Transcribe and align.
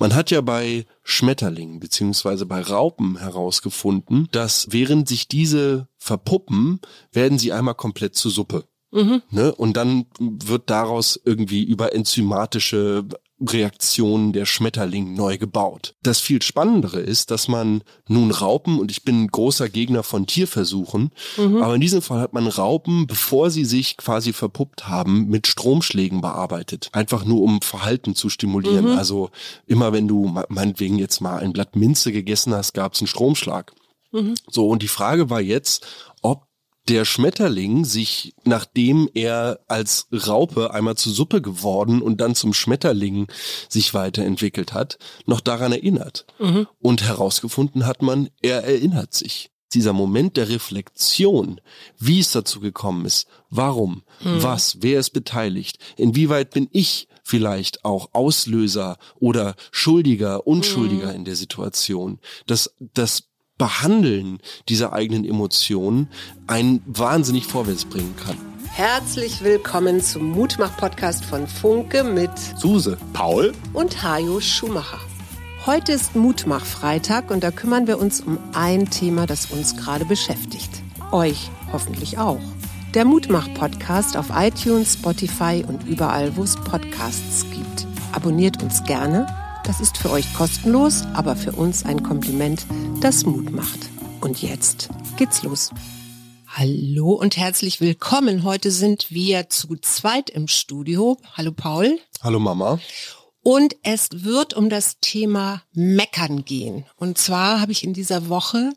Man 0.00 0.14
hat 0.14 0.30
ja 0.30 0.40
bei 0.40 0.86
Schmetterlingen 1.02 1.78
beziehungsweise 1.78 2.46
bei 2.46 2.62
Raupen 2.62 3.18
herausgefunden, 3.18 4.28
dass 4.32 4.68
während 4.70 5.06
sich 5.06 5.28
diese 5.28 5.88
verpuppen, 5.98 6.80
werden 7.12 7.38
sie 7.38 7.52
einmal 7.52 7.74
komplett 7.74 8.14
zu 8.14 8.30
Suppe. 8.30 8.64
Mhm. 8.92 9.22
Ne? 9.30 9.54
Und 9.54 9.76
dann 9.76 10.06
wird 10.18 10.70
daraus 10.70 11.20
irgendwie 11.22 11.62
über 11.62 11.94
enzymatische 11.94 13.04
Reaktionen 13.40 14.32
der 14.32 14.44
Schmetterling 14.44 15.14
neu 15.14 15.38
gebaut. 15.38 15.94
Das 16.02 16.20
viel 16.20 16.42
Spannendere 16.42 17.00
ist, 17.00 17.30
dass 17.30 17.48
man 17.48 17.82
nun 18.06 18.30
Raupen, 18.30 18.78
und 18.78 18.90
ich 18.90 19.02
bin 19.02 19.24
ein 19.24 19.28
großer 19.28 19.68
Gegner 19.68 20.02
von 20.02 20.26
Tierversuchen, 20.26 21.10
mhm. 21.36 21.62
aber 21.62 21.74
in 21.74 21.80
diesem 21.80 22.02
Fall 22.02 22.20
hat 22.20 22.32
man 22.32 22.46
Raupen, 22.46 23.06
bevor 23.06 23.50
sie 23.50 23.64
sich 23.64 23.96
quasi 23.96 24.32
verpuppt 24.32 24.88
haben, 24.88 25.28
mit 25.28 25.46
Stromschlägen 25.46 26.20
bearbeitet. 26.20 26.90
Einfach 26.92 27.24
nur 27.24 27.40
um 27.42 27.62
Verhalten 27.62 28.14
zu 28.14 28.28
stimulieren. 28.28 28.92
Mhm. 28.92 28.98
Also 28.98 29.30
immer 29.66 29.92
wenn 29.92 30.08
du 30.08 30.34
meinetwegen 30.48 30.98
jetzt 30.98 31.20
mal 31.20 31.38
ein 31.38 31.52
Blatt 31.52 31.76
Minze 31.76 32.12
gegessen 32.12 32.54
hast, 32.54 32.74
gab 32.74 32.94
es 32.94 33.00
einen 33.00 33.08
Stromschlag. 33.08 33.72
Mhm. 34.12 34.34
So, 34.50 34.68
und 34.68 34.82
die 34.82 34.88
Frage 34.88 35.30
war 35.30 35.40
jetzt, 35.40 35.86
der 36.90 37.04
Schmetterling 37.04 37.84
sich, 37.84 38.34
nachdem 38.44 39.08
er 39.14 39.60
als 39.68 40.08
Raupe 40.12 40.74
einmal 40.74 40.96
zur 40.96 41.12
Suppe 41.12 41.40
geworden 41.40 42.02
und 42.02 42.20
dann 42.20 42.34
zum 42.34 42.52
Schmetterling 42.52 43.28
sich 43.68 43.94
weiterentwickelt 43.94 44.72
hat, 44.72 44.98
noch 45.24 45.40
daran 45.40 45.70
erinnert. 45.70 46.26
Mhm. 46.40 46.66
Und 46.80 47.04
herausgefunden 47.04 47.86
hat 47.86 48.02
man, 48.02 48.28
er 48.42 48.64
erinnert 48.64 49.14
sich. 49.14 49.50
Dieser 49.72 49.92
Moment 49.92 50.36
der 50.36 50.48
Reflexion, 50.48 51.60
wie 51.96 52.18
es 52.18 52.32
dazu 52.32 52.58
gekommen 52.58 53.06
ist, 53.06 53.28
warum, 53.50 54.02
mhm. 54.20 54.42
was, 54.42 54.78
wer 54.80 54.98
ist 54.98 55.10
beteiligt, 55.10 55.78
inwieweit 55.96 56.50
bin 56.50 56.68
ich 56.72 57.06
vielleicht 57.22 57.84
auch 57.84 58.08
Auslöser 58.12 58.98
oder 59.20 59.54
Schuldiger, 59.70 60.44
Unschuldiger 60.44 61.10
mhm. 61.10 61.14
in 61.14 61.24
der 61.24 61.36
Situation. 61.36 62.18
Das, 62.48 62.74
das 62.80 63.29
Behandeln 63.60 64.38
dieser 64.70 64.94
eigenen 64.94 65.22
Emotionen 65.22 66.08
einen 66.46 66.82
wahnsinnig 66.86 67.44
vorwärts 67.44 67.84
bringen 67.84 68.16
kann. 68.16 68.34
Herzlich 68.72 69.44
willkommen 69.44 70.00
zum 70.00 70.30
Mutmach-Podcast 70.30 71.26
von 71.26 71.46
Funke 71.46 72.02
mit 72.02 72.30
Suse, 72.56 72.96
Paul 73.12 73.52
und 73.74 74.02
Hajo 74.02 74.40
Schumacher. 74.40 74.98
Heute 75.66 75.92
ist 75.92 76.16
Mutmach-Freitag 76.16 77.30
und 77.30 77.44
da 77.44 77.50
kümmern 77.50 77.86
wir 77.86 77.98
uns 77.98 78.22
um 78.22 78.38
ein 78.54 78.88
Thema, 78.88 79.26
das 79.26 79.50
uns 79.50 79.76
gerade 79.76 80.06
beschäftigt. 80.06 80.70
Euch 81.12 81.50
hoffentlich 81.70 82.16
auch. 82.16 82.40
Der 82.94 83.04
Mutmach-Podcast 83.04 84.16
auf 84.16 84.28
iTunes, 84.34 84.94
Spotify 84.94 85.66
und 85.68 85.86
überall, 85.86 86.34
wo 86.34 86.44
es 86.44 86.56
Podcasts 86.56 87.44
gibt. 87.50 87.86
Abonniert 88.12 88.62
uns 88.62 88.82
gerne 88.84 89.26
das 89.70 89.80
ist 89.80 89.98
für 89.98 90.10
euch 90.10 90.34
kostenlos, 90.34 91.04
aber 91.14 91.36
für 91.36 91.52
uns 91.52 91.84
ein 91.84 92.02
Kompliment, 92.02 92.66
das 93.00 93.24
Mut 93.24 93.50
macht. 93.50 93.88
Und 94.20 94.42
jetzt 94.42 94.90
geht's 95.16 95.42
los. 95.42 95.70
Hallo 96.46 97.12
und 97.12 97.36
herzlich 97.38 97.80
willkommen. 97.80 98.44
Heute 98.44 98.70
sind 98.70 99.10
wir 99.10 99.48
zu 99.48 99.76
zweit 99.76 100.28
im 100.28 100.48
Studio. 100.48 101.16
Hallo 101.34 101.52
Paul. 101.52 101.98
Hallo 102.20 102.38
Mama. 102.38 102.78
Und 103.42 103.74
es 103.82 104.08
wird 104.12 104.52
um 104.52 104.68
das 104.68 104.98
Thema 105.00 105.62
Meckern 105.72 106.44
gehen. 106.44 106.84
Und 106.96 107.16
zwar 107.16 107.60
habe 107.60 107.72
ich 107.72 107.84
in 107.84 107.94
dieser 107.94 108.28
Woche 108.28 108.72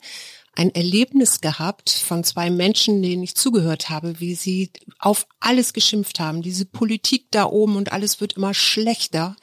ein 0.55 0.73
Erlebnis 0.73 1.41
gehabt 1.41 1.89
von 1.89 2.23
zwei 2.23 2.49
Menschen, 2.49 3.01
denen 3.01 3.23
ich 3.23 3.35
zugehört 3.35 3.89
habe, 3.89 4.21
wie 4.21 4.35
sie 4.35 4.71
auf 4.99 5.25
alles 5.41 5.73
geschimpft 5.73 6.21
haben. 6.21 6.41
Diese 6.41 6.65
Politik 6.65 7.25
da 7.31 7.45
oben 7.45 7.75
und 7.75 7.91
alles 7.91 8.21
wird 8.21 8.33
immer 8.33 8.53
schlechter 8.53 9.35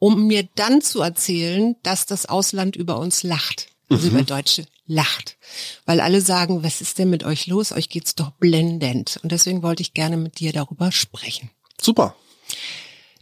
um 0.00 0.26
mir 0.26 0.46
dann 0.56 0.82
zu 0.82 1.00
erzählen, 1.00 1.76
dass 1.82 2.04
das 2.04 2.26
Ausland 2.26 2.76
über 2.76 2.98
uns 2.98 3.22
lacht. 3.22 3.73
Also 3.88 4.08
mhm. 4.08 4.14
über 4.14 4.22
Deutsche 4.22 4.66
lacht. 4.86 5.36
Weil 5.86 6.00
alle 6.00 6.20
sagen, 6.20 6.62
was 6.62 6.80
ist 6.80 6.98
denn 6.98 7.10
mit 7.10 7.24
euch 7.24 7.46
los? 7.46 7.72
Euch 7.72 7.88
geht's 7.88 8.14
doch 8.14 8.30
blendend. 8.30 9.18
Und 9.22 9.32
deswegen 9.32 9.62
wollte 9.62 9.82
ich 9.82 9.94
gerne 9.94 10.16
mit 10.16 10.40
dir 10.40 10.52
darüber 10.52 10.92
sprechen. 10.92 11.50
Super. 11.80 12.14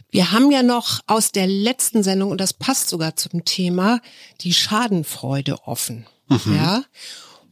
Wir 0.09 0.31
haben 0.31 0.51
ja 0.51 0.61
noch 0.61 0.99
aus 1.07 1.31
der 1.31 1.47
letzten 1.47 2.03
Sendung, 2.03 2.29
und 2.29 2.39
das 2.39 2.53
passt 2.53 2.89
sogar 2.89 3.15
zum 3.15 3.45
Thema, 3.45 3.99
die 4.41 4.53
Schadenfreude 4.53 5.57
offen. 5.65 6.05
Mhm. 6.27 6.55
Ja. 6.55 6.83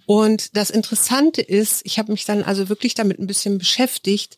Und 0.05 0.57
das 0.57 0.69
Interessante 0.69 1.41
ist, 1.41 1.81
ich 1.85 1.97
habe 1.97 2.11
mich 2.11 2.25
dann 2.25 2.43
also 2.43 2.69
wirklich 2.69 2.93
damit 2.93 3.17
ein 3.17 3.27
bisschen 3.27 3.57
beschäftigt, 3.57 4.37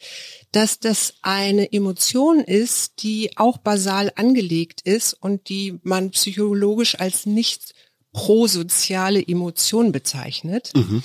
dass 0.52 0.80
das 0.80 1.16
eine 1.22 1.74
Emotion 1.74 2.40
ist, 2.40 3.02
die 3.04 3.38
auch 3.38 3.58
basal 3.58 4.12
angelegt 4.16 4.82
ist 4.82 5.14
und 5.14 5.50
die 5.50 5.80
man 5.84 6.12
psychologisch 6.12 7.00
als 7.00 7.26
nicht 7.26 7.74
prosoziale 8.14 9.28
Emotion 9.28 9.92
bezeichnet. 9.92 10.72
Mhm. 10.76 11.04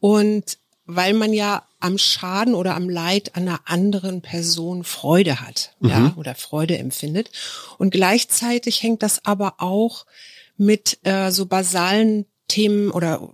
Und 0.00 0.58
weil 0.86 1.12
man 1.12 1.32
ja 1.32 1.64
am 1.80 1.98
Schaden 1.98 2.54
oder 2.54 2.74
am 2.74 2.88
Leid 2.88 3.36
einer 3.36 3.60
anderen 3.66 4.22
Person 4.22 4.82
Freude 4.84 5.40
hat, 5.40 5.74
mhm. 5.80 5.88
ja, 5.88 6.14
oder 6.16 6.34
Freude 6.34 6.78
empfindet. 6.78 7.30
Und 7.76 7.90
gleichzeitig 7.90 8.82
hängt 8.82 9.02
das 9.02 9.24
aber 9.24 9.56
auch 9.58 10.06
mit 10.56 10.98
äh, 11.04 11.30
so 11.30 11.46
basalen 11.46 12.26
Themen 12.48 12.90
oder 12.90 13.30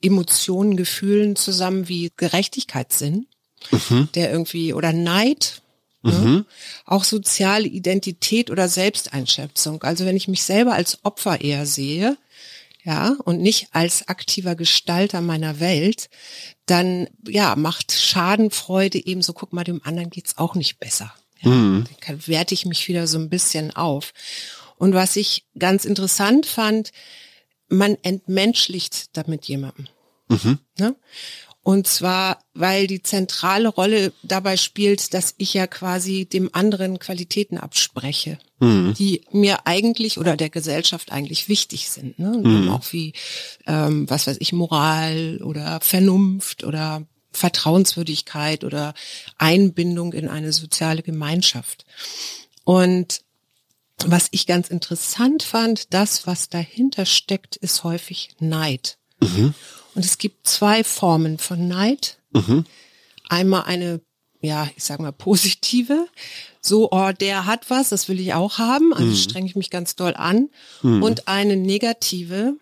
Emotionen, 0.00 0.76
Gefühlen 0.76 1.36
zusammen 1.36 1.88
wie 1.88 2.10
Gerechtigkeitssinn, 2.16 3.26
mhm. 3.70 4.08
der 4.14 4.32
irgendwie 4.32 4.72
oder 4.72 4.92
Neid, 4.92 5.62
ne? 6.02 6.12
mhm. 6.12 6.46
auch 6.84 7.04
soziale 7.04 7.68
Identität 7.68 8.50
oder 8.50 8.68
Selbsteinschätzung. 8.68 9.82
Also 9.82 10.04
wenn 10.04 10.16
ich 10.16 10.28
mich 10.28 10.42
selber 10.42 10.74
als 10.74 10.98
Opfer 11.04 11.40
eher 11.40 11.66
sehe, 11.66 12.16
ja, 12.84 13.14
und 13.24 13.40
nicht 13.40 13.68
als 13.72 14.08
aktiver 14.08 14.56
Gestalter 14.56 15.20
meiner 15.20 15.60
Welt, 15.60 16.10
dann 16.66 17.08
ja, 17.28 17.54
macht 17.54 17.92
Schadenfreude 17.92 19.04
eben 19.06 19.22
so, 19.22 19.32
guck 19.32 19.52
mal, 19.52 19.62
dem 19.62 19.80
anderen 19.84 20.10
geht's 20.10 20.36
auch 20.36 20.56
nicht 20.56 20.80
besser. 20.80 21.14
Ja, 21.40 21.50
mhm. 21.50 21.84
Dann 22.06 22.26
werte 22.26 22.54
ich 22.54 22.66
mich 22.66 22.88
wieder 22.88 23.06
so 23.06 23.18
ein 23.18 23.30
bisschen 23.30 23.70
auf. 23.74 24.12
Und 24.78 24.94
was 24.94 25.14
ich 25.14 25.44
ganz 25.56 25.84
interessant 25.84 26.44
fand, 26.44 26.90
man 27.68 27.96
entmenschlicht 28.02 29.16
damit 29.16 29.44
jemanden. 29.46 29.88
Mhm. 30.28 30.58
Ne? 30.78 30.96
Und 31.64 31.86
zwar, 31.86 32.42
weil 32.54 32.88
die 32.88 33.02
zentrale 33.02 33.68
Rolle 33.68 34.12
dabei 34.24 34.56
spielt, 34.56 35.14
dass 35.14 35.34
ich 35.38 35.54
ja 35.54 35.68
quasi 35.68 36.26
dem 36.26 36.50
anderen 36.52 36.98
Qualitäten 36.98 37.56
abspreche, 37.56 38.38
mhm. 38.58 38.94
die 38.98 39.22
mir 39.30 39.64
eigentlich 39.64 40.18
oder 40.18 40.36
der 40.36 40.50
Gesellschaft 40.50 41.12
eigentlich 41.12 41.48
wichtig 41.48 41.88
sind. 41.88 42.18
Ne? 42.18 42.40
Mhm. 42.42 42.68
Auch 42.68 42.92
wie, 42.92 43.12
ähm, 43.66 44.10
was 44.10 44.26
weiß 44.26 44.38
ich, 44.40 44.52
Moral 44.52 45.40
oder 45.42 45.80
Vernunft 45.80 46.64
oder 46.64 47.06
Vertrauenswürdigkeit 47.30 48.64
oder 48.64 48.92
Einbindung 49.38 50.12
in 50.14 50.28
eine 50.28 50.52
soziale 50.52 51.02
Gemeinschaft. 51.02 51.84
Und 52.64 53.22
was 54.04 54.26
ich 54.32 54.48
ganz 54.48 54.68
interessant 54.68 55.44
fand, 55.44 55.94
das, 55.94 56.26
was 56.26 56.48
dahinter 56.48 57.06
steckt, 57.06 57.54
ist 57.54 57.84
häufig 57.84 58.30
Neid. 58.40 58.98
Mhm. 59.20 59.54
Und 59.94 60.04
es 60.04 60.18
gibt 60.18 60.46
zwei 60.46 60.84
Formen 60.84 61.38
von 61.38 61.68
Neid. 61.68 62.18
Mhm. 62.32 62.64
Einmal 63.28 63.64
eine, 63.64 64.00
ja, 64.40 64.68
ich 64.76 64.84
sag 64.84 65.00
mal, 65.00 65.12
positive. 65.12 66.06
So, 66.60 66.90
oh, 66.90 67.12
der 67.12 67.46
hat 67.46 67.70
was, 67.70 67.90
das 67.90 68.08
will 68.08 68.20
ich 68.20 68.34
auch 68.34 68.58
haben. 68.58 68.92
Also 68.92 69.06
mhm. 69.06 69.16
strenge 69.16 69.46
ich 69.46 69.56
mich 69.56 69.70
ganz 69.70 69.96
doll 69.96 70.14
an. 70.14 70.48
Mhm. 70.82 71.02
Und 71.02 71.28
eine 71.28 71.56
negative, 71.56 72.56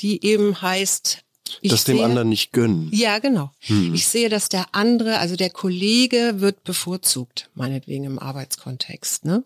die 0.00 0.24
eben 0.24 0.60
heißt, 0.60 1.24
ich 1.60 1.70
das 1.70 1.84
dem 1.84 1.96
sehe, 1.96 2.04
anderen 2.04 2.28
nicht 2.28 2.52
gönnen. 2.52 2.88
Ja, 2.92 3.18
genau. 3.18 3.50
Mhm. 3.68 3.94
Ich 3.94 4.06
sehe, 4.06 4.28
dass 4.28 4.48
der 4.48 4.74
andere, 4.74 5.18
also 5.18 5.36
der 5.36 5.50
Kollege 5.50 6.34
wird 6.36 6.62
bevorzugt, 6.64 7.50
meinetwegen 7.54 8.04
im 8.04 8.18
Arbeitskontext. 8.18 9.24
Ne? 9.24 9.44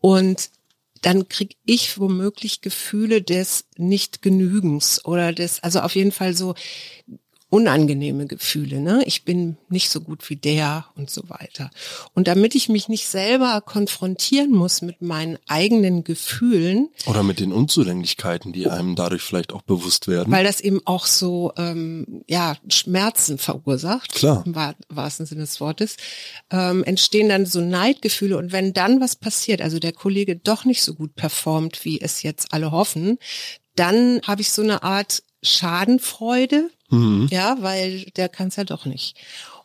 Und 0.00 0.50
dann 1.02 1.28
krieg 1.28 1.56
ich 1.66 1.98
womöglich 1.98 2.62
Gefühle 2.62 3.22
des 3.22 3.66
Nichtgenügens 3.76 5.04
oder 5.04 5.32
des, 5.32 5.62
also 5.62 5.80
auf 5.80 5.94
jeden 5.94 6.12
Fall 6.12 6.34
so 6.34 6.54
unangenehme 7.52 8.24
Gefühle, 8.24 8.80
ne? 8.80 9.02
Ich 9.04 9.26
bin 9.26 9.58
nicht 9.68 9.90
so 9.90 10.00
gut 10.00 10.30
wie 10.30 10.36
der 10.36 10.86
und 10.96 11.10
so 11.10 11.28
weiter. 11.28 11.70
Und 12.14 12.26
damit 12.26 12.54
ich 12.54 12.70
mich 12.70 12.88
nicht 12.88 13.06
selber 13.06 13.60
konfrontieren 13.60 14.52
muss 14.52 14.80
mit 14.80 15.02
meinen 15.02 15.36
eigenen 15.46 16.02
Gefühlen. 16.02 16.88
Oder 17.04 17.22
mit 17.22 17.40
den 17.40 17.52
Unzulänglichkeiten, 17.52 18.54
die 18.54 18.68
einem 18.68 18.96
dadurch 18.96 19.20
vielleicht 19.20 19.52
auch 19.52 19.60
bewusst 19.60 20.08
werden. 20.08 20.32
Weil 20.32 20.44
das 20.44 20.62
eben 20.62 20.80
auch 20.86 21.04
so 21.04 21.52
ähm, 21.58 22.22
ja, 22.26 22.56
Schmerzen 22.68 23.36
verursacht, 23.36 24.14
Klar. 24.14 24.42
im 24.46 24.54
wahrsten 24.88 25.26
Sinne 25.26 25.42
des 25.42 25.60
Wortes, 25.60 25.98
ähm, 26.50 26.82
entstehen 26.84 27.28
dann 27.28 27.44
so 27.44 27.60
Neidgefühle. 27.60 28.38
Und 28.38 28.52
wenn 28.52 28.72
dann 28.72 29.02
was 29.02 29.14
passiert, 29.14 29.60
also 29.60 29.78
der 29.78 29.92
Kollege 29.92 30.36
doch 30.36 30.64
nicht 30.64 30.82
so 30.82 30.94
gut 30.94 31.14
performt, 31.16 31.84
wie 31.84 32.00
es 32.00 32.22
jetzt 32.22 32.54
alle 32.54 32.70
hoffen, 32.70 33.18
dann 33.74 34.22
habe 34.26 34.40
ich 34.40 34.50
so 34.52 34.62
eine 34.62 34.82
Art 34.82 35.22
Schadenfreude, 35.42 36.70
Mhm. 36.92 37.28
Ja, 37.30 37.56
weil 37.60 38.04
der 38.16 38.28
kann 38.28 38.48
es 38.48 38.56
ja 38.56 38.64
doch 38.64 38.84
nicht. 38.84 39.16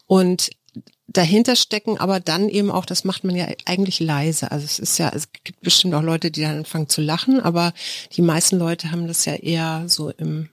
Und 0.08 0.50
dahinter 1.08 1.56
stecken 1.56 1.98
aber 1.98 2.20
dann 2.20 2.50
eben 2.50 2.72
auch, 2.72 2.86
das 2.86 3.04
macht 3.04 3.24
man 3.24 3.36
ja 3.36 3.48
eigentlich 3.66 4.00
leise. 4.00 4.52
Also 4.52 4.66
es 4.66 4.80
ist 4.80 4.98
ja, 4.98 5.12
es 5.14 5.32
gibt 5.44 5.62
bestimmt 5.62 5.94
auch 5.94 6.02
Leute, 6.02 6.32
die 6.32 6.42
dann 6.42 6.58
anfangen 6.58 6.90
zu 6.90 7.02
lachen, 7.02 7.40
aber 7.40 7.74
die 8.16 8.22
meisten 8.22 8.58
Leute 8.58 8.92
haben 8.92 9.08
das 9.08 9.26
ja 9.26 9.36
eher 9.36 9.86
so 9.88 10.10
im 10.10 10.50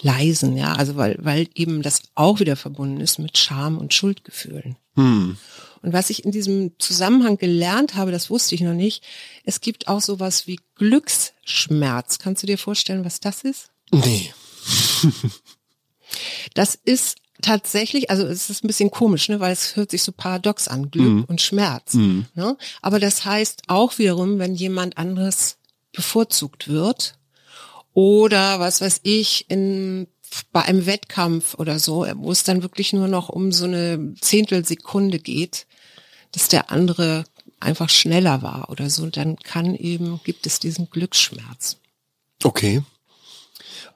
leisen, 0.00 0.56
ja, 0.56 0.72
also 0.74 0.96
weil, 0.96 1.16
weil 1.20 1.48
eben 1.54 1.82
das 1.82 2.00
auch 2.14 2.40
wieder 2.40 2.56
verbunden 2.56 3.00
ist 3.00 3.18
mit 3.18 3.36
Scham 3.36 3.76
und 3.76 3.92
Schuldgefühlen. 3.92 4.76
Hm. 4.94 5.36
Und 5.82 5.92
was 5.92 6.08
ich 6.08 6.24
in 6.24 6.32
diesem 6.32 6.72
Zusammenhang 6.78 7.36
gelernt 7.36 7.94
habe, 7.94 8.10
das 8.10 8.30
wusste 8.30 8.54
ich 8.54 8.62
noch 8.62 8.74
nicht, 8.74 9.04
es 9.44 9.60
gibt 9.60 9.88
auch 9.88 10.00
sowas 10.00 10.46
wie 10.46 10.58
Glücksschmerz. 10.76 12.18
Kannst 12.18 12.42
du 12.42 12.46
dir 12.46 12.58
vorstellen, 12.58 13.04
was 13.04 13.20
das 13.20 13.42
ist? 13.42 13.70
Nee. 13.92 14.32
das 16.54 16.74
ist 16.74 17.16
tatsächlich, 17.42 18.10
also 18.10 18.26
es 18.26 18.50
ist 18.50 18.64
ein 18.64 18.66
bisschen 18.66 18.90
komisch, 18.90 19.28
ne, 19.28 19.40
weil 19.40 19.52
es 19.52 19.76
hört 19.76 19.90
sich 19.90 20.02
so 20.02 20.12
paradox 20.12 20.68
an, 20.68 20.90
Glück 20.90 21.06
mm. 21.06 21.24
und 21.28 21.40
Schmerz. 21.40 21.94
Mm. 21.94 22.20
Ne? 22.34 22.56
Aber 22.82 22.98
das 22.98 23.24
heißt 23.24 23.64
auch 23.68 23.98
wiederum, 23.98 24.38
wenn 24.38 24.54
jemand 24.54 24.96
anderes 24.96 25.58
bevorzugt 25.92 26.68
wird 26.68 27.18
oder 27.92 28.60
was 28.60 28.80
weiß 28.80 29.00
ich, 29.02 29.50
in 29.50 30.06
bei 30.52 30.62
einem 30.62 30.86
Wettkampf 30.86 31.54
oder 31.54 31.78
so, 31.78 32.06
wo 32.16 32.32
es 32.32 32.44
dann 32.44 32.62
wirklich 32.62 32.92
nur 32.92 33.08
noch 33.08 33.28
um 33.28 33.52
so 33.52 33.64
eine 33.64 34.14
Zehntelsekunde 34.20 35.18
geht, 35.18 35.66
dass 36.32 36.48
der 36.48 36.70
andere 36.70 37.24
einfach 37.60 37.88
schneller 37.88 38.42
war 38.42 38.70
oder 38.70 38.90
so, 38.90 39.06
dann 39.06 39.36
kann 39.36 39.74
eben, 39.74 40.20
gibt 40.24 40.46
es 40.46 40.58
diesen 40.58 40.90
Glücksschmerz. 40.90 41.78
Okay. 42.42 42.82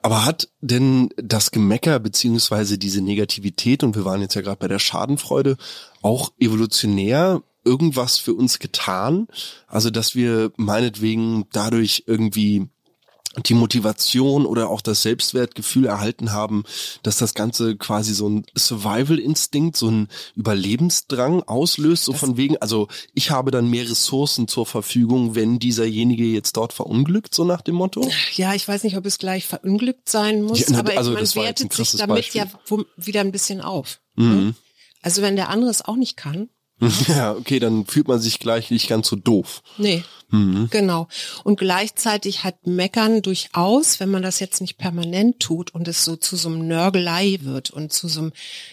Aber 0.03 0.25
hat 0.25 0.49
denn 0.61 1.11
das 1.17 1.51
Gemecker 1.51 1.99
beziehungsweise 1.99 2.79
diese 2.79 3.03
Negativität, 3.03 3.83
und 3.83 3.97
wir 3.97 4.05
waren 4.05 4.23
jetzt 4.23 4.35
ja 4.35 4.41
gerade 4.41 4.59
bei 4.59 4.69
der 4.69 4.79
Schadenfreude, 4.79 5.57
auch 6.03 6.33
evolutionär 6.39 7.43
irgendwas 7.65 8.19
für 8.19 8.35
uns 8.35 8.59
getan? 8.59 9.29
Also, 9.67 9.91
dass 9.91 10.15
wir 10.15 10.53
meinetwegen 10.57 11.47
dadurch 11.53 12.05
irgendwie 12.07 12.69
die 13.47 13.55
Motivation 13.55 14.45
oder 14.45 14.69
auch 14.69 14.81
das 14.81 15.03
Selbstwertgefühl 15.03 15.87
erhalten 15.87 16.33
haben, 16.33 16.65
dass 17.05 17.19
das 17.19 17.35
Ganze 17.35 17.77
quasi 17.77 18.13
so 18.13 18.29
ein 18.29 18.45
Survival-Instinkt, 18.57 19.77
so 19.77 19.89
ein 19.89 20.09
Überlebensdrang 20.35 21.45
auslöst, 21.45 22.05
so 22.05 22.13
das 22.13 22.21
von 22.21 22.37
wegen, 22.37 22.57
also 22.59 22.89
ich 23.15 23.31
habe 23.31 23.53
dann 23.53 23.71
mehr 23.71 23.89
Ressourcen 23.89 24.49
zur 24.49 24.67
Verfügung, 24.67 25.37
wenn 25.37 25.61
dieserjenige 25.61 26.25
jetzt 26.25 26.57
dort 26.57 26.73
verunglückt, 26.73 27.33
so 27.33 27.45
nach 27.45 27.63
dem 27.63 27.77
Motto? 27.77 28.09
Ja, 28.35 28.55
ich 28.55 28.67
weiß 28.67 28.83
nicht, 28.83 28.97
ob 28.97 29.07
es 29.07 29.19
gleich 29.19 29.47
verunglückt 29.47 30.09
sein 30.09 30.43
muss, 30.43 30.69
ja, 30.69 30.79
aber 30.79 30.97
also 30.97 31.13
man 31.13 31.35
wertet 31.35 31.73
sich 31.73 31.93
damit 31.93 32.17
Beispiel. 32.17 32.43
ja 32.43 32.79
wieder 32.97 33.21
ein 33.21 33.33
bisschen 33.33 33.61
auf. 33.61 34.01
Ne? 34.17 34.25
Mhm. 34.25 34.55
Also 35.03 35.23
wenn 35.23 35.37
der 35.37 35.49
andere 35.51 35.71
es 35.71 35.83
auch 35.83 35.97
nicht 35.97 36.17
kann, 36.17 36.49
Ja, 37.09 37.33
okay, 37.33 37.59
dann 37.59 37.87
fühlt 37.87 38.09
man 38.09 38.21
sich 38.21 38.39
gleich 38.39 38.71
nicht 38.71 38.89
ganz 38.89 39.09
so 39.09 39.17
doof. 39.17 39.63
Nee, 39.79 40.03
mhm. 40.31 40.69
genau. 40.71 41.09
Und 41.45 41.59
gleichzeitig 41.59 42.45
hat 42.45 42.67
Meckern 42.67 43.23
durchaus, 43.23 44.01
wenn 44.01 44.11
man 44.11 44.23
das 44.23 44.41
jetzt 44.41 44.61
nicht 44.61 44.79
permanent 44.79 45.41
tut 45.41 45.75
und 45.75 45.89
es 45.89 46.05
so 46.05 46.17
zu 46.17 46.37
so 46.37 46.49
einem 46.49 46.67
Nörgelei 46.67 47.39
wird 47.43 47.71
und 47.71 47.93
zu 47.93 48.09
so 48.09 48.21
einem 48.21 48.33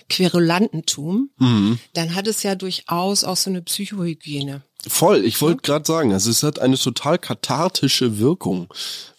Querulantentum, 0.09 1.29
mhm. 1.37 1.79
dann 1.93 2.15
hat 2.15 2.27
es 2.27 2.43
ja 2.43 2.55
durchaus 2.55 3.23
auch 3.23 3.37
so 3.37 3.49
eine 3.49 3.61
Psychohygiene. 3.61 4.61
Voll, 4.87 5.25
ich 5.25 5.41
wollte 5.41 5.61
gerade 5.63 5.85
sagen, 5.85 6.13
also 6.13 6.29
es 6.29 6.43
hat 6.43 6.59
eine 6.59 6.77
total 6.77 7.17
kathartische 7.17 8.19
Wirkung, 8.19 8.67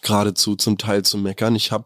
geradezu 0.01 0.55
zum 0.55 0.77
Teil 0.77 1.03
zu 1.03 1.17
meckern. 1.17 1.55
Ich 1.55 1.71
habe 1.71 1.85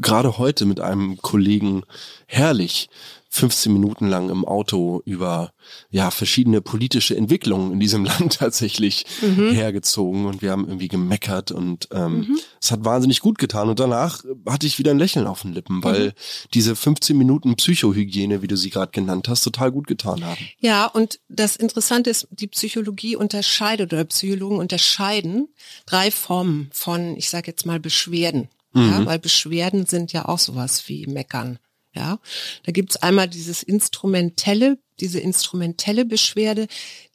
gerade 0.00 0.38
heute 0.38 0.64
mit 0.64 0.80
einem 0.80 1.18
Kollegen 1.20 1.82
herrlich 2.26 2.88
15 3.34 3.72
Minuten 3.72 4.06
lang 4.06 4.30
im 4.30 4.44
Auto 4.44 5.02
über 5.06 5.52
ja 5.90 6.12
verschiedene 6.12 6.60
politische 6.60 7.16
Entwicklungen 7.16 7.72
in 7.72 7.80
diesem 7.80 8.04
Land 8.04 8.34
tatsächlich 8.38 9.06
mhm. 9.22 9.50
hergezogen 9.50 10.26
und 10.26 10.40
wir 10.40 10.52
haben 10.52 10.68
irgendwie 10.68 10.86
gemeckert 10.86 11.50
und 11.50 11.88
ähm, 11.90 12.18
mhm. 12.18 12.38
es 12.62 12.70
hat 12.70 12.84
wahnsinnig 12.84 13.18
gut 13.18 13.38
getan 13.38 13.68
und 13.68 13.80
danach 13.80 14.22
hatte 14.48 14.68
ich 14.68 14.78
wieder 14.78 14.92
ein 14.92 15.00
Lächeln 15.00 15.26
auf 15.26 15.42
den 15.42 15.52
Lippen, 15.52 15.82
weil 15.82 16.06
mhm. 16.06 16.12
diese 16.54 16.76
15 16.76 17.18
Minuten 17.18 17.56
Psychohygiene, 17.56 18.40
wie 18.40 18.46
du 18.46 18.56
sie 18.56 18.70
gerade 18.70 18.92
genannt 18.92 19.26
hast, 19.28 19.42
total 19.42 19.72
gut 19.72 19.88
getan 19.88 20.24
haben. 20.24 20.48
Ja, 20.60 20.86
und 20.86 21.18
das 21.28 21.56
Interessante 21.56 22.10
ist, 22.10 22.28
die 22.30 22.46
Psychologie 22.46 23.16
unterscheidet 23.16 23.92
oder 23.92 24.04
Psychologen 24.04 24.58
unterscheiden 24.58 25.48
drei 25.86 26.12
Formen 26.12 26.70
von, 26.72 27.16
ich 27.16 27.30
sage 27.30 27.48
jetzt 27.48 27.66
mal 27.66 27.80
Beschwerden. 27.80 28.48
Ja, 28.76 29.00
mhm. 29.00 29.06
weil 29.06 29.20
Beschwerden 29.20 29.86
sind 29.86 30.12
ja 30.12 30.24
auch 30.26 30.40
sowas 30.40 30.88
wie 30.88 31.06
Meckern. 31.06 31.60
Ja, 31.94 32.18
da 32.64 32.72
gibt's 32.72 32.96
einmal 32.96 33.28
dieses 33.28 33.62
instrumentelle, 33.62 34.78
diese 35.00 35.20
instrumentelle 35.20 36.04
Beschwerde, 36.04 36.66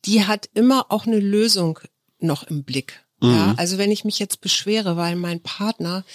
die 0.05 0.25
hat 0.25 0.49
immer 0.53 0.85
auch 0.89 1.05
eine 1.05 1.19
Lösung 1.19 1.79
noch 2.19 2.43
im 2.43 2.63
Blick. 2.63 3.03
Mhm. 3.21 3.29
Ja, 3.29 3.53
also 3.57 3.77
wenn 3.77 3.91
ich 3.91 4.05
mich 4.05 4.19
jetzt 4.19 4.41
beschwere, 4.41 4.95
weil 4.95 5.15
mein 5.15 5.41
Partner 5.41 6.05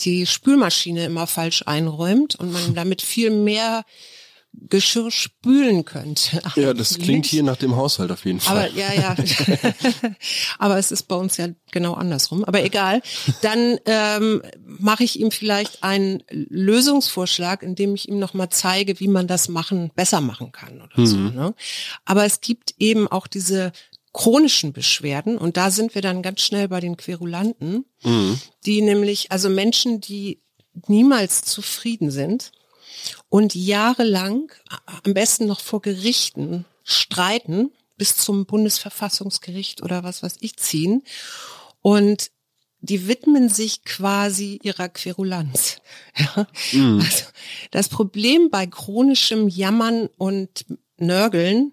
die 0.00 0.26
Spülmaschine 0.26 1.04
immer 1.04 1.26
falsch 1.26 1.62
einräumt 1.66 2.34
und 2.36 2.52
man 2.52 2.74
damit 2.74 3.02
viel 3.02 3.30
mehr 3.30 3.84
Geschirr 4.68 5.10
spülen 5.10 5.84
könnte. 5.84 6.42
Ja, 6.56 6.72
das 6.72 6.98
klingt 6.98 7.26
hier 7.26 7.42
nach 7.42 7.56
dem 7.56 7.76
Haushalt 7.76 8.12
auf 8.12 8.24
jeden 8.24 8.40
Fall. 8.40 8.56
Aber 8.56 8.70
ja, 8.74 8.92
ja. 8.92 9.16
Aber 10.58 10.78
es 10.78 10.92
ist 10.92 11.04
bei 11.04 11.16
uns 11.16 11.36
ja 11.36 11.48
genau 11.72 11.94
andersrum. 11.94 12.44
Aber 12.44 12.62
egal. 12.62 13.02
Dann 13.42 13.78
ähm, 13.86 14.42
mache 14.64 15.04
ich 15.04 15.18
ihm 15.18 15.30
vielleicht 15.30 15.82
einen 15.82 16.22
Lösungsvorschlag, 16.30 17.62
indem 17.62 17.94
ich 17.94 18.08
ihm 18.08 18.18
nochmal 18.18 18.50
zeige, 18.50 19.00
wie 19.00 19.08
man 19.08 19.26
das 19.26 19.48
machen, 19.48 19.90
besser 19.94 20.20
machen 20.20 20.52
kann 20.52 20.80
oder 20.80 21.00
mhm. 21.00 21.06
so. 21.06 21.16
Ne? 21.16 21.54
Aber 22.04 22.24
es 22.24 22.40
gibt 22.40 22.74
eben 22.78 23.08
auch 23.08 23.26
diese 23.26 23.72
chronischen 24.12 24.72
Beschwerden 24.72 25.36
und 25.36 25.56
da 25.56 25.70
sind 25.70 25.94
wir 25.96 26.02
dann 26.02 26.22
ganz 26.22 26.40
schnell 26.40 26.68
bei 26.68 26.80
den 26.80 26.96
Querulanten, 26.96 27.84
mhm. 28.02 28.38
die 28.64 28.80
nämlich, 28.80 29.32
also 29.32 29.50
Menschen, 29.50 30.00
die 30.00 30.40
niemals 30.86 31.42
zufrieden 31.42 32.10
sind, 32.10 32.52
und 33.34 33.56
jahrelang, 33.56 34.52
am 35.02 35.12
besten 35.12 35.46
noch 35.46 35.58
vor 35.58 35.82
Gerichten, 35.82 36.66
streiten 36.84 37.72
bis 37.96 38.16
zum 38.16 38.46
Bundesverfassungsgericht 38.46 39.82
oder 39.82 40.04
was 40.04 40.22
weiß 40.22 40.36
ich 40.38 40.56
ziehen. 40.56 41.02
Und 41.82 42.30
die 42.78 43.08
widmen 43.08 43.48
sich 43.48 43.82
quasi 43.82 44.60
ihrer 44.62 44.88
Querulanz. 44.88 45.78
Ja? 46.16 46.46
Mhm. 46.70 47.00
Also 47.00 47.24
das 47.72 47.88
Problem 47.88 48.50
bei 48.50 48.68
chronischem 48.68 49.48
Jammern 49.48 50.08
und 50.16 50.64
Nörgeln 50.98 51.72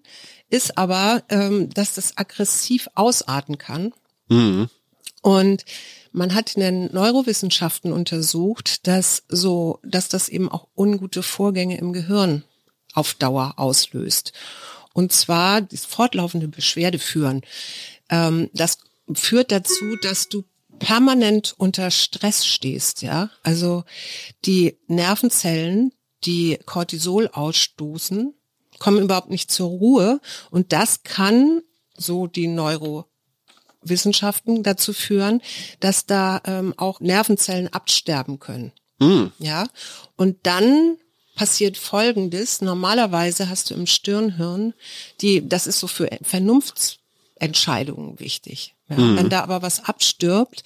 ist 0.50 0.80
aber, 0.80 1.22
ähm, 1.30 1.70
dass 1.70 1.94
das 1.94 2.18
aggressiv 2.18 2.90
ausarten 2.96 3.60
kann. 3.60 3.94
Mhm. 4.30 4.68
Und 5.22 5.64
man 6.12 6.36
hat 6.36 6.56
in 6.56 6.62
den 6.62 6.94
Neurowissenschaften 6.94 7.94
untersucht, 7.94 8.88
dass 8.88 9.24
so, 9.30 9.80
dass 9.84 10.10
das 10.10 10.30
eben 10.30 10.50
auch 10.50 10.68
ungute 10.76 11.24
Vorgänge 11.24 11.78
im 11.78 11.94
Gehirn 11.94 12.44
auf 12.94 13.14
Dauer 13.14 13.54
auslöst. 13.58 14.34
Und 14.94 15.14
zwar 15.14 15.62
das 15.62 15.86
fortlaufende 15.86 16.48
Beschwerde 16.48 17.00
führen. 17.00 17.42
Ähm, 18.10 18.50
das 18.54 18.80
führt 19.14 19.52
dazu, 19.52 19.96
dass 20.02 20.28
du 20.28 20.44
permanent 20.80 21.54
unter 21.58 21.92
Stress 21.92 22.46
stehst, 22.46 23.02
ja. 23.02 23.30
Also 23.44 23.84
die 24.46 24.78
Nervenzellen, 24.88 25.94
die 26.26 26.60
Cortisol 26.66 27.30
ausstoßen, 27.32 28.34
kommen 28.80 29.04
überhaupt 29.04 29.30
nicht 29.30 29.52
zur 29.52 29.70
Ruhe 29.70 30.20
und 30.50 30.74
das 30.74 31.04
kann 31.04 31.62
so 31.96 32.28
die 32.28 32.48
Neuro 32.48 33.11
Wissenschaften 33.84 34.64
dazu 34.64 34.94
führen, 34.94 35.42
dass 35.80 36.06
da 36.06 36.42
ähm, 36.46 36.74
auch 36.78 37.00
Nervenzellen 37.00 37.68
absterben 37.74 38.40
können. 38.40 38.72
Mhm. 39.00 39.32
Ja, 39.40 39.68
und 40.16 40.38
dann 40.44 40.98
passiert 41.36 41.78
Folgendes. 41.78 42.62
Normalerweise 42.62 43.50
hast 43.50 43.70
du 43.70 43.74
im 43.74 43.88
Stirnhirn, 43.88 44.74
die, 45.22 45.48
das 45.48 45.66
ist 45.68 45.80
so 45.80 45.88
für 45.88 46.10
Vernunftsentscheidungen 46.22 48.20
wichtig. 48.20 48.76
Ja? 48.90 48.98
Mhm. 48.98 49.18
Wenn 49.18 49.30
da 49.30 49.42
aber 49.42 49.62
was 49.62 49.84
abstirbt 49.86 50.64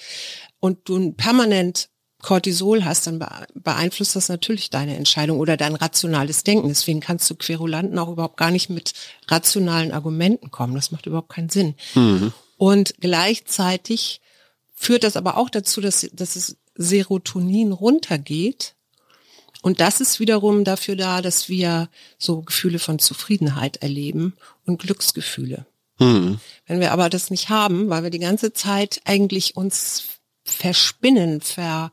und 0.60 0.90
du 0.90 1.14
permanent 1.14 1.90
Cortisol 2.22 2.84
hast, 2.84 3.06
dann 3.06 3.24
beeinflusst 3.54 4.16
das 4.16 4.30
natürlich 4.30 4.72
deine 4.72 4.96
Entscheidung 4.96 5.40
oder 5.40 5.58
dein 5.58 5.76
rationales 5.76 6.44
Denken. 6.44 6.70
Deswegen 6.70 7.00
kannst 7.00 7.30
du 7.30 7.36
Querulanten 7.36 8.00
auch 8.00 8.10
überhaupt 8.10 8.38
gar 8.38 8.50
nicht 8.50 8.70
mit 8.70 8.94
rationalen 9.28 9.92
Argumenten 9.92 10.50
kommen. 10.50 10.74
Das 10.74 10.92
macht 10.92 11.06
überhaupt 11.06 11.30
keinen 11.30 11.50
Sinn. 11.50 11.76
Mhm. 11.94 12.34
Und 12.58 12.96
gleichzeitig 13.00 14.22
führt 14.74 15.04
das 15.04 15.18
aber 15.18 15.38
auch 15.38 15.50
dazu, 15.50 15.82
dass, 15.82 16.08
dass 16.14 16.36
es 16.36 16.58
Serotonin 16.76 17.72
runtergeht. 17.72 18.76
Und 19.62 19.80
das 19.80 20.00
ist 20.00 20.20
wiederum 20.20 20.64
dafür 20.64 20.96
da, 20.96 21.22
dass 21.22 21.50
wir 21.50 21.90
so 22.20 22.42
Gefühle 22.42 22.80
von 22.80 23.00
Zufriedenheit 23.00 23.78
erleben 23.78 24.36
und 24.66 24.80
Glücksgefühle. 24.80 25.66
Mhm. 26.00 26.40
Wenn 26.68 26.80
wir 26.80 26.92
aber 26.92 27.10
das 27.10 27.32
nicht 27.32 27.50
haben, 27.50 27.90
weil 27.90 28.04
wir 28.04 28.10
die 28.10 28.20
ganze 28.20 28.54
Zeit 28.54 29.02
eigentlich 29.06 29.56
uns 29.56 30.04
verspinnen, 30.44 31.42
ver, 31.42 31.92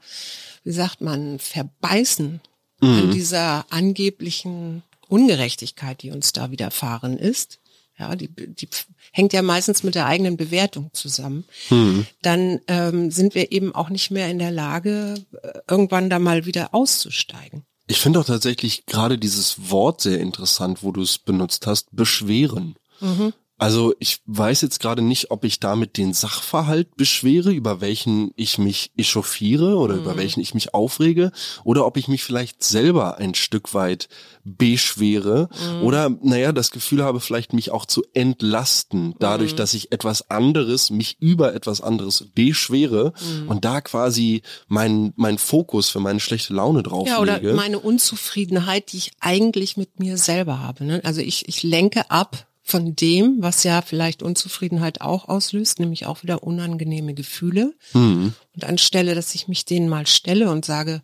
wie 0.65 0.73
sagt 0.73 1.01
man, 1.01 1.39
verbeißen 1.39 2.41
mhm. 2.81 2.89
an 2.89 3.11
dieser 3.11 3.65
angeblichen 3.71 4.83
Ungerechtigkeit, 5.09 6.03
die 6.03 6.11
uns 6.11 6.33
da 6.33 6.51
widerfahren 6.51 7.17
ist, 7.19 7.59
ja, 8.03 8.17
die, 8.17 8.29
die 8.29 8.69
hängt 9.13 9.33
ja 9.33 9.43
meistens 9.43 9.83
mit 9.83 9.95
der 9.95 10.07
eigenen 10.07 10.37
Bewertung 10.37 10.91
zusammen, 10.93 11.45
hm. 11.69 12.07
dann 12.23 12.61
ähm, 12.67 13.11
sind 13.11 13.35
wir 13.35 13.53
eben 13.53 13.75
auch 13.75 13.91
nicht 13.91 14.11
mehr 14.11 14.29
in 14.29 14.39
der 14.39 14.51
Lage, 14.51 15.15
äh, 15.43 15.61
irgendwann 15.69 16.11
da 16.11 16.19
mal 16.19 16.45
wieder 16.47 16.75
auszusteigen. 16.75 17.65
Ich 17.87 17.99
finde 17.99 18.21
auch 18.21 18.25
tatsächlich 18.25 18.87
gerade 18.87 19.19
dieses 19.19 19.71
Wort 19.71 20.01
sehr 20.01 20.19
interessant, 20.19 20.83
wo 20.83 20.93
du 20.93 21.03
es 21.03 21.19
benutzt 21.19 21.67
hast, 21.67 21.89
beschweren. 21.93 22.77
Mhm. 23.01 23.33
Also 23.63 23.95
ich 24.01 24.19
weiß 24.27 24.61
jetzt 24.63 24.81
gerade 24.81 25.03
nicht, 25.03 25.31
ob 25.31 25.45
ich 25.45 25.61
damit 25.61 25.97
den 25.97 26.15
Sachverhalt 26.15 26.97
beschwere, 26.97 27.53
über 27.53 27.81
welchen 27.81 28.33
ich 28.35 28.59
mich 28.59 28.91
echauffiere 28.97 29.77
oder 29.77 29.95
mhm. 29.95 30.01
über 30.01 30.17
welchen 30.17 30.41
ich 30.41 30.53
mich 30.53 30.75
aufrege, 30.75 31.31
oder 31.63 31.87
ob 31.87 31.97
ich 31.97 32.09
mich 32.09 32.25
vielleicht 32.25 32.65
selber 32.65 33.19
ein 33.19 33.37
Stück 33.37 33.73
weit 33.73 34.09
beschwere 34.43 35.49
mhm. 35.53 35.83
oder 35.85 36.11
naja, 36.11 36.51
das 36.51 36.73
Gefühl 36.73 37.05
habe, 37.05 37.21
vielleicht 37.21 37.53
mich 37.53 37.71
auch 37.71 37.87
zu 37.87 38.03
entlasten, 38.15 39.15
dadurch, 39.21 39.53
mhm. 39.53 39.57
dass 39.59 39.75
ich 39.75 39.93
etwas 39.93 40.29
anderes, 40.29 40.91
mich 40.91 41.19
über 41.21 41.55
etwas 41.55 41.81
anderes 41.81 42.31
beschwere 42.35 43.13
mhm. 43.21 43.49
und 43.49 43.65
da 43.65 43.81
quasi 43.81 44.43
mein, 44.67 45.13
mein 45.15 45.39
Fokus 45.39 45.89
für 45.89 46.01
meine 46.01 46.19
schlechte 46.19 46.53
Laune 46.53 46.83
drauf 46.83 47.07
ja, 47.07 47.21
oder 47.21 47.41
meine 47.55 47.79
Unzufriedenheit, 47.79 48.91
die 48.91 48.97
ich 48.97 49.13
eigentlich 49.21 49.77
mit 49.77 50.01
mir 50.01 50.19
selber 50.19 50.59
habe. 50.59 50.83
Ne? 50.83 51.01
Also 51.05 51.21
ich, 51.21 51.47
ich 51.47 51.63
lenke 51.63 52.11
ab 52.11 52.49
von 52.63 52.95
dem, 52.95 53.37
was 53.41 53.65
ja 53.65 53.83
vielleicht 53.83 54.23
Unzufriedenheit 54.23 55.01
auch 55.01 55.29
auslöst, 55.29 55.81
nämlich 55.81 56.07
auch 56.07 56.23
wieder 56.23 56.43
unangenehme 56.43 57.15
Gefühle. 57.15 57.75
Mhm. 57.93 58.35
Und 58.55 58.65
anstelle, 58.65 59.15
dass 59.15 59.35
ich 59.35 59.49
mich 59.49 59.65
denen 59.65 59.89
mal 59.89 60.07
stelle 60.07 60.51
und 60.51 60.65
sage, 60.65 61.03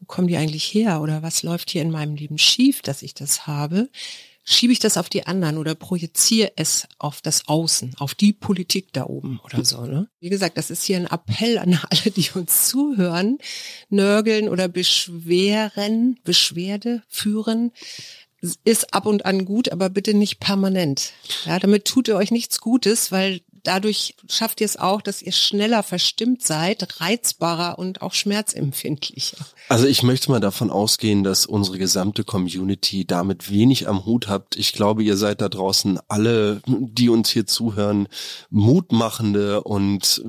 wo 0.00 0.06
kommen 0.06 0.28
die 0.28 0.36
eigentlich 0.36 0.64
her 0.64 1.00
oder 1.00 1.22
was 1.22 1.42
läuft 1.42 1.70
hier 1.70 1.82
in 1.82 1.90
meinem 1.90 2.16
Leben 2.16 2.38
schief, 2.38 2.82
dass 2.82 3.02
ich 3.02 3.14
das 3.14 3.46
habe, 3.46 3.88
schiebe 4.44 4.72
ich 4.72 4.78
das 4.78 4.96
auf 4.96 5.08
die 5.08 5.26
anderen 5.26 5.58
oder 5.58 5.74
projiziere 5.74 6.52
es 6.56 6.88
auf 6.98 7.20
das 7.20 7.46
Außen, 7.46 7.94
auf 7.98 8.14
die 8.14 8.32
Politik 8.32 8.92
da 8.92 9.04
oben 9.04 9.40
oder 9.44 9.64
so. 9.64 9.82
Ne? 9.82 10.08
Wie 10.18 10.30
gesagt, 10.30 10.56
das 10.56 10.70
ist 10.70 10.84
hier 10.84 10.96
ein 10.96 11.06
Appell 11.06 11.58
an 11.58 11.78
alle, 11.90 12.10
die 12.10 12.30
uns 12.34 12.68
zuhören, 12.68 13.38
nörgeln 13.90 14.48
oder 14.48 14.66
beschweren, 14.68 16.18
Beschwerde 16.24 17.02
führen 17.08 17.72
ist 18.64 18.94
ab 18.94 19.06
und 19.06 19.26
an 19.26 19.44
gut, 19.44 19.70
aber 19.70 19.90
bitte 19.90 20.14
nicht 20.14 20.40
permanent. 20.40 21.12
Ja, 21.44 21.58
damit 21.58 21.84
tut 21.84 22.08
ihr 22.08 22.16
euch 22.16 22.30
nichts 22.30 22.60
Gutes, 22.60 23.12
weil 23.12 23.40
dadurch 23.64 24.14
schafft 24.28 24.60
ihr 24.60 24.64
es 24.64 24.76
auch, 24.76 25.02
dass 25.02 25.22
ihr 25.22 25.32
schneller 25.32 25.82
verstimmt 25.82 26.42
seid, 26.42 27.00
reizbarer 27.00 27.78
und 27.78 28.02
auch 28.02 28.14
schmerzempfindlicher. 28.14 29.36
Also 29.68 29.86
ich 29.86 30.02
möchte 30.02 30.30
mal 30.30 30.40
davon 30.40 30.70
ausgehen, 30.70 31.24
dass 31.24 31.46
unsere 31.46 31.78
gesamte 31.78 32.24
Community 32.24 33.04
damit 33.04 33.50
wenig 33.50 33.88
am 33.88 34.04
Hut 34.06 34.28
habt. 34.28 34.56
Ich 34.56 34.72
glaube, 34.72 35.02
ihr 35.02 35.16
seid 35.16 35.40
da 35.40 35.48
draußen 35.48 35.98
alle, 36.08 36.62
die 36.66 37.08
uns 37.08 37.30
hier 37.30 37.46
zuhören, 37.46 38.08
mutmachende 38.50 39.62
und 39.62 40.24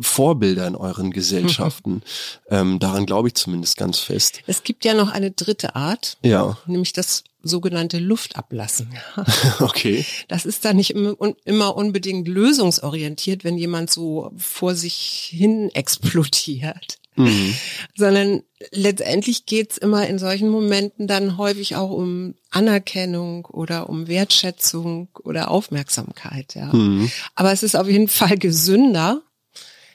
Vorbilder 0.00 0.66
in 0.66 0.76
euren 0.76 1.10
Gesellschaften. 1.10 2.02
ähm, 2.50 2.78
daran 2.78 3.06
glaube 3.06 3.28
ich 3.28 3.34
zumindest 3.34 3.76
ganz 3.76 3.98
fest. 3.98 4.40
Es 4.46 4.62
gibt 4.62 4.84
ja 4.84 4.94
noch 4.94 5.10
eine 5.10 5.30
dritte 5.30 5.76
Art. 5.76 6.18
Ja. 6.22 6.56
Nämlich 6.66 6.92
das 6.92 7.24
sogenannte 7.42 7.98
Luft 7.98 8.36
ablassen. 8.36 8.88
okay. 9.60 10.04
Das 10.28 10.46
ist 10.46 10.64
da 10.64 10.72
nicht 10.72 10.90
immer 10.90 11.76
unbedingt 11.76 12.28
lösungsorientiert, 12.28 13.44
wenn 13.44 13.58
jemand 13.58 13.90
so 13.90 14.32
vor 14.36 14.74
sich 14.74 15.30
hin 15.32 15.70
explodiert. 15.74 16.98
Mhm. 17.16 17.54
Sondern 17.96 18.42
letztendlich 18.72 19.46
geht's 19.46 19.78
immer 19.78 20.06
in 20.06 20.18
solchen 20.18 20.48
Momenten 20.48 21.06
dann 21.06 21.38
häufig 21.38 21.76
auch 21.76 21.90
um 21.90 22.34
Anerkennung 22.50 23.46
oder 23.46 23.88
um 23.88 24.06
Wertschätzung 24.06 25.08
oder 25.24 25.50
Aufmerksamkeit. 25.50 26.54
Ja. 26.54 26.72
Mhm. 26.72 27.10
Aber 27.34 27.52
es 27.52 27.62
ist 27.62 27.74
auf 27.74 27.88
jeden 27.88 28.08
Fall 28.08 28.36
gesünder, 28.36 29.22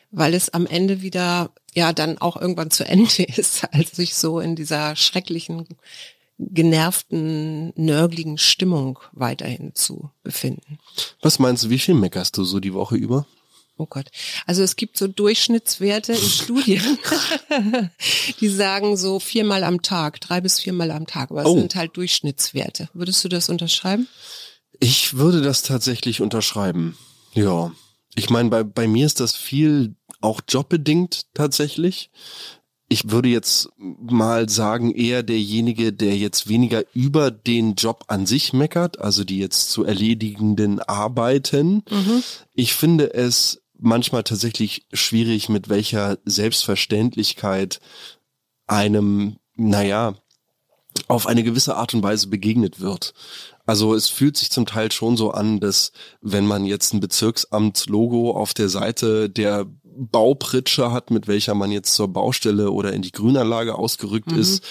weil 0.10 0.33
es 0.33 0.50
am 0.50 0.65
Ende 0.65 1.01
wieder 1.01 1.51
ja 1.74 1.93
dann 1.93 2.17
auch 2.17 2.39
irgendwann 2.39 2.71
zu 2.71 2.86
Ende 2.86 3.24
ist, 3.36 3.65
als 3.71 3.91
sich 3.91 4.15
so 4.15 4.39
in 4.39 4.55
dieser 4.55 4.95
schrecklichen 4.95 5.67
genervten, 6.50 7.74
nörgligen 7.75 8.38
Stimmung 8.38 9.00
weiterhin 9.12 9.75
zu 9.75 10.12
befinden. 10.24 10.79
Was 11.21 11.39
meinst 11.39 11.63
du, 11.63 11.69
wie 11.69 11.79
viel 11.79 11.95
meckerst 11.95 12.38
du 12.38 12.43
so 12.43 12.60
die 12.60 12.74
Woche 12.74 12.95
über? 12.95 13.25
Oh 13.77 13.88
Gott. 13.88 14.12
Also 14.45 14.62
es 14.62 14.75
gibt 14.75 14.98
so 14.98 15.07
Durchschnittswerte 15.07 16.13
in 16.13 16.19
Studien, 16.19 17.00
die 18.39 18.50
sagen 18.50 18.95
so 18.95 19.19
viermal 19.19 19.63
am 19.63 19.81
Tag, 19.81 20.21
drei 20.21 20.39
bis 20.39 20.60
viermal 20.60 20.91
am 20.91 21.07
Tag. 21.07 21.31
Aber 21.31 21.41
es 21.41 21.48
oh. 21.48 21.57
sind 21.57 21.74
halt 21.75 21.98
Durchschnittswerte. 21.98 22.89
Würdest 22.93 23.24
du 23.24 23.29
das 23.29 23.50
unterschreiben? 23.50 24.07
Ich 24.79 25.15
würde 25.15 25.41
das 25.41 25.63
tatsächlich 25.63 26.21
unterschreiben. 26.21 26.98
Ja. 27.33 27.71
Ich 28.13 28.29
meine, 28.29 28.50
bei, 28.50 28.63
bei 28.63 28.88
mir 28.88 29.05
ist 29.05 29.19
das 29.19 29.36
viel 29.36 29.95
auch 30.19 30.41
jobbedingt 30.48 31.33
tatsächlich 31.33 32.12
ich 32.91 33.10
würde 33.10 33.29
jetzt 33.29 33.69
mal 33.77 34.50
sagen, 34.50 34.93
eher 34.93 35.24
derjenige, 35.24 35.93
der 35.93 36.17
jetzt 36.17 36.50
weniger 36.50 36.83
über 36.93 37.31
den 37.31 37.75
Job 37.75 38.03
an 38.07 38.25
sich 38.25 38.51
meckert, 38.51 39.00
also 39.00 39.24
die 39.24 39.39
jetzt 39.39 39.69
zu 39.69 39.86
erledigenden 39.86 40.81
Arbeiten. 40.81 41.83
Mhm. 41.89 42.21
Ich 42.53 42.74
finde 42.74 43.13
es 43.13 43.62
manchmal 43.79 44.24
tatsächlich 44.24 44.88
schwierig, 44.91 45.48
mit 45.48 45.69
welcher 45.69 46.17
Selbstverständlichkeit 46.25 47.79
einem, 48.67 49.38
naja, 49.55 50.15
auf 51.07 51.27
eine 51.27 51.43
gewisse 51.43 51.77
Art 51.77 51.93
und 51.93 52.03
Weise 52.03 52.27
begegnet 52.27 52.81
wird. 52.81 53.13
Also 53.65 53.95
es 53.95 54.10
fühlt 54.10 54.36
sich 54.36 54.51
zum 54.51 54.65
Teil 54.65 54.91
schon 54.91 55.15
so 55.15 55.31
an, 55.31 55.62
dass 55.62 55.93
wenn 56.19 56.45
man 56.45 56.65
jetzt 56.65 56.93
ein 56.93 57.00
Bezirksamtslogo 57.00 58.31
auf 58.31 58.53
der 58.53 58.67
Seite 58.67 59.29
der 59.29 59.65
Baupritsche 59.95 60.91
hat, 60.91 61.12
mit 61.12 61.27
welcher 61.27 61.55
man 61.55 61.71
jetzt 61.71 61.93
zur 61.93 62.07
Baustelle 62.07 62.71
oder 62.71 62.93
in 62.93 63.01
die 63.01 63.12
Grünanlage 63.12 63.75
ausgerückt 63.75 64.31
mhm. 64.31 64.39
ist, 64.39 64.63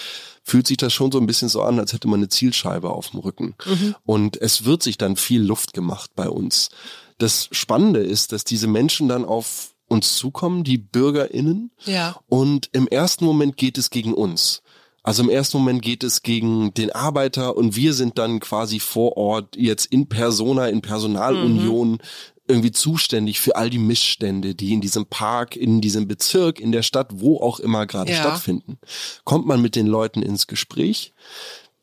fühlt 0.42 0.66
sich 0.66 0.76
das 0.76 0.92
schon 0.92 1.12
so 1.12 1.18
ein 1.18 1.26
bisschen 1.26 1.48
so 1.48 1.62
an, 1.62 1.78
als 1.78 1.92
hätte 1.92 2.08
man 2.08 2.20
eine 2.20 2.28
Zielscheibe 2.28 2.90
auf 2.90 3.10
dem 3.10 3.20
Rücken. 3.20 3.54
Mhm. 3.66 3.94
Und 4.04 4.40
es 4.40 4.64
wird 4.64 4.82
sich 4.82 4.98
dann 4.98 5.16
viel 5.16 5.42
Luft 5.42 5.74
gemacht 5.74 6.10
bei 6.16 6.28
uns. 6.28 6.70
Das 7.18 7.48
Spannende 7.52 8.00
ist, 8.00 8.32
dass 8.32 8.44
diese 8.44 8.66
Menschen 8.66 9.08
dann 9.08 9.24
auf 9.24 9.74
uns 9.88 10.16
zukommen, 10.16 10.64
die 10.64 10.78
BürgerInnen. 10.78 11.70
Ja. 11.84 12.16
Und 12.28 12.70
im 12.72 12.88
ersten 12.88 13.24
Moment 13.24 13.56
geht 13.56 13.76
es 13.76 13.90
gegen 13.90 14.14
uns. 14.14 14.62
Also 15.02 15.22
im 15.22 15.30
ersten 15.30 15.58
Moment 15.58 15.82
geht 15.82 16.04
es 16.04 16.22
gegen 16.22 16.74
den 16.74 16.92
Arbeiter 16.92 17.56
und 17.56 17.74
wir 17.74 17.94
sind 17.94 18.18
dann 18.18 18.38
quasi 18.38 18.80
vor 18.80 19.16
Ort 19.16 19.56
jetzt 19.56 19.86
in 19.86 20.08
Persona, 20.08 20.68
in 20.68 20.82
Personalunion 20.82 21.92
mhm 21.92 21.98
irgendwie 22.50 22.72
zuständig 22.72 23.40
für 23.40 23.56
all 23.56 23.70
die 23.70 23.78
Missstände, 23.78 24.54
die 24.54 24.72
in 24.72 24.80
diesem 24.80 25.06
Park, 25.06 25.56
in 25.56 25.80
diesem 25.80 26.08
Bezirk, 26.08 26.60
in 26.60 26.72
der 26.72 26.82
Stadt, 26.82 27.08
wo 27.14 27.38
auch 27.38 27.60
immer 27.60 27.86
gerade 27.86 28.12
ja. 28.12 28.18
stattfinden. 28.18 28.78
Kommt 29.24 29.46
man 29.46 29.62
mit 29.62 29.76
den 29.76 29.86
Leuten 29.86 30.22
ins 30.22 30.46
Gespräch, 30.46 31.14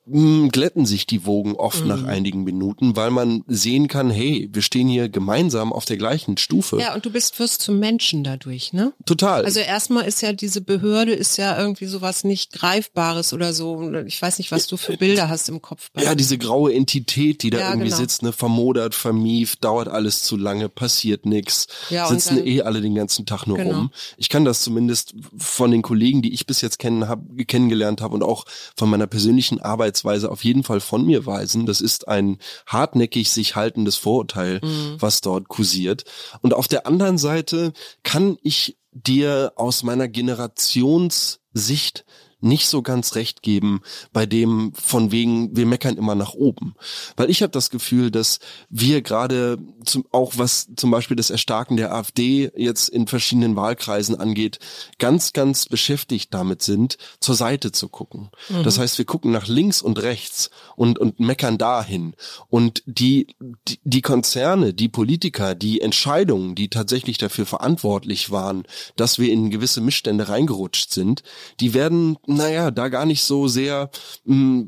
glätten 0.09 0.85
sich 0.85 1.05
die 1.05 1.25
Wogen 1.25 1.55
oft 1.55 1.81
mhm. 1.81 1.87
nach 1.87 2.03
einigen 2.05 2.43
Minuten, 2.43 2.95
weil 2.95 3.11
man 3.11 3.43
sehen 3.47 3.87
kann, 3.87 4.09
hey, 4.09 4.49
wir 4.51 4.61
stehen 4.61 4.87
hier 4.87 5.09
gemeinsam 5.09 5.73
auf 5.73 5.85
der 5.85 5.97
gleichen 5.97 6.37
Stufe. 6.37 6.79
Ja, 6.79 6.95
und 6.95 7.05
du 7.05 7.11
bist 7.11 7.37
wirst 7.39 7.61
zum 7.61 7.79
Menschen 7.79 8.23
dadurch, 8.23 8.71
ne? 8.71 8.93
Total. 9.05 9.43
Also 9.43 9.59
erstmal 9.59 10.05
ist 10.05 10.21
ja 10.21 10.31
diese 10.31 10.61
Behörde 10.61 11.13
ist 11.13 11.37
ja 11.37 11.59
irgendwie 11.59 11.87
sowas 11.87 12.23
nicht 12.23 12.53
greifbares 12.53 13.33
oder 13.33 13.53
so. 13.53 13.91
Ich 14.05 14.21
weiß 14.21 14.37
nicht, 14.37 14.51
was 14.51 14.67
du 14.67 14.77
für 14.77 14.95
Bilder 14.97 15.27
hast 15.29 15.49
im 15.49 15.61
Kopf. 15.61 15.89
ja, 15.97 16.15
diese 16.15 16.37
graue 16.37 16.73
Entität, 16.73 17.43
die 17.43 17.49
da 17.49 17.59
ja, 17.59 17.69
irgendwie 17.69 17.89
genau. 17.89 17.97
sitzt, 17.97 18.23
ne, 18.23 18.31
vermodert, 18.31 18.95
vermieft, 18.95 19.63
dauert 19.63 19.89
alles 19.89 20.23
zu 20.23 20.37
lange, 20.37 20.69
passiert 20.69 21.25
nix, 21.25 21.67
ja, 21.89 22.07
sitzen 22.07 22.37
dann, 22.37 22.47
eh 22.47 22.61
alle 22.61 22.81
den 22.81 22.95
ganzen 22.95 23.25
Tag 23.25 23.45
nur 23.45 23.57
genau. 23.57 23.77
rum. 23.77 23.91
Ich 24.17 24.29
kann 24.29 24.45
das 24.45 24.61
zumindest 24.61 25.15
von 25.37 25.71
den 25.71 25.81
Kollegen, 25.81 26.21
die 26.21 26.33
ich 26.33 26.45
bis 26.45 26.61
jetzt 26.61 26.79
kennen 26.79 27.09
hab, 27.09 27.21
kennengelernt 27.47 28.01
habe 28.01 28.15
und 28.15 28.23
auch 28.23 28.45
von 28.75 28.89
meiner 28.89 29.07
persönlichen 29.07 29.59
Arbeit 29.59 29.96
Arbeitsweise 29.97 30.31
auf 30.31 30.43
jeden 30.43 30.63
Fall 30.63 30.79
von 30.79 31.05
mir 31.05 31.25
weisen. 31.25 31.65
Das 31.65 31.81
ist 31.81 32.07
ein 32.07 32.37
hartnäckig 32.65 33.31
sich 33.31 33.55
haltendes 33.55 33.95
Vorurteil, 33.95 34.59
mhm. 34.63 34.97
was 34.99 35.21
dort 35.21 35.47
kursiert. 35.47 36.03
Und 36.41 36.53
auf 36.53 36.67
der 36.67 36.85
anderen 36.85 37.17
Seite 37.17 37.73
kann 38.03 38.37
ich 38.41 38.77
dir 38.91 39.53
aus 39.55 39.83
meiner 39.83 40.07
Generationssicht 40.07 42.05
nicht 42.39 42.67
so 42.67 42.81
ganz 42.81 43.15
recht 43.15 43.41
geben 43.41 43.81
bei 44.13 44.25
dem 44.25 44.73
von 44.73 45.11
wegen 45.11 45.55
wir 45.55 45.65
meckern 45.65 45.97
immer 45.97 46.15
nach 46.15 46.33
oben, 46.33 46.75
weil 47.15 47.29
ich 47.29 47.41
habe 47.41 47.51
das 47.51 47.69
Gefühl, 47.69 48.11
dass 48.11 48.39
wir 48.69 49.01
gerade 49.01 49.57
zum, 49.83 50.05
auch 50.11 50.33
was 50.37 50.67
zum 50.75 50.91
Beispiel 50.91 51.17
das 51.17 51.29
Erstarken 51.29 51.77
der 51.77 51.93
AfD 51.93 52.51
jetzt 52.55 52.89
in 52.89 53.07
verschiedenen 53.07 53.55
Wahlkreisen 53.55 54.19
angeht, 54.19 54.59
ganz 54.99 55.33
ganz 55.33 55.65
beschäftigt 55.65 56.33
damit 56.33 56.61
sind, 56.61 56.97
zur 57.19 57.35
Seite 57.35 57.71
zu 57.71 57.89
gucken. 57.89 58.29
Mhm. 58.49 58.63
Das 58.63 58.77
heißt, 58.77 58.97
wir 58.97 59.05
gucken 59.05 59.31
nach 59.31 59.47
links 59.47 59.81
und 59.81 60.01
rechts 60.01 60.49
und 60.75 60.99
und 60.99 61.19
meckern 61.19 61.57
dahin 61.57 62.13
und 62.49 62.83
die, 62.85 63.35
die 63.67 63.79
die 63.83 64.01
Konzerne, 64.01 64.75
die 64.75 64.89
Politiker, 64.89 65.55
die 65.55 65.81
Entscheidungen, 65.81 66.53
die 66.53 66.69
tatsächlich 66.69 67.17
dafür 67.17 67.47
verantwortlich 67.47 68.29
waren, 68.29 68.63
dass 68.95 69.17
wir 69.17 69.31
in 69.31 69.49
gewisse 69.49 69.81
Missstände 69.81 70.29
reingerutscht 70.29 70.93
sind, 70.93 71.23
die 71.59 71.73
werden 71.73 72.17
naja, 72.37 72.71
da 72.71 72.87
gar 72.89 73.05
nicht 73.05 73.23
so 73.23 73.47
sehr 73.47 73.89
mh, 74.25 74.67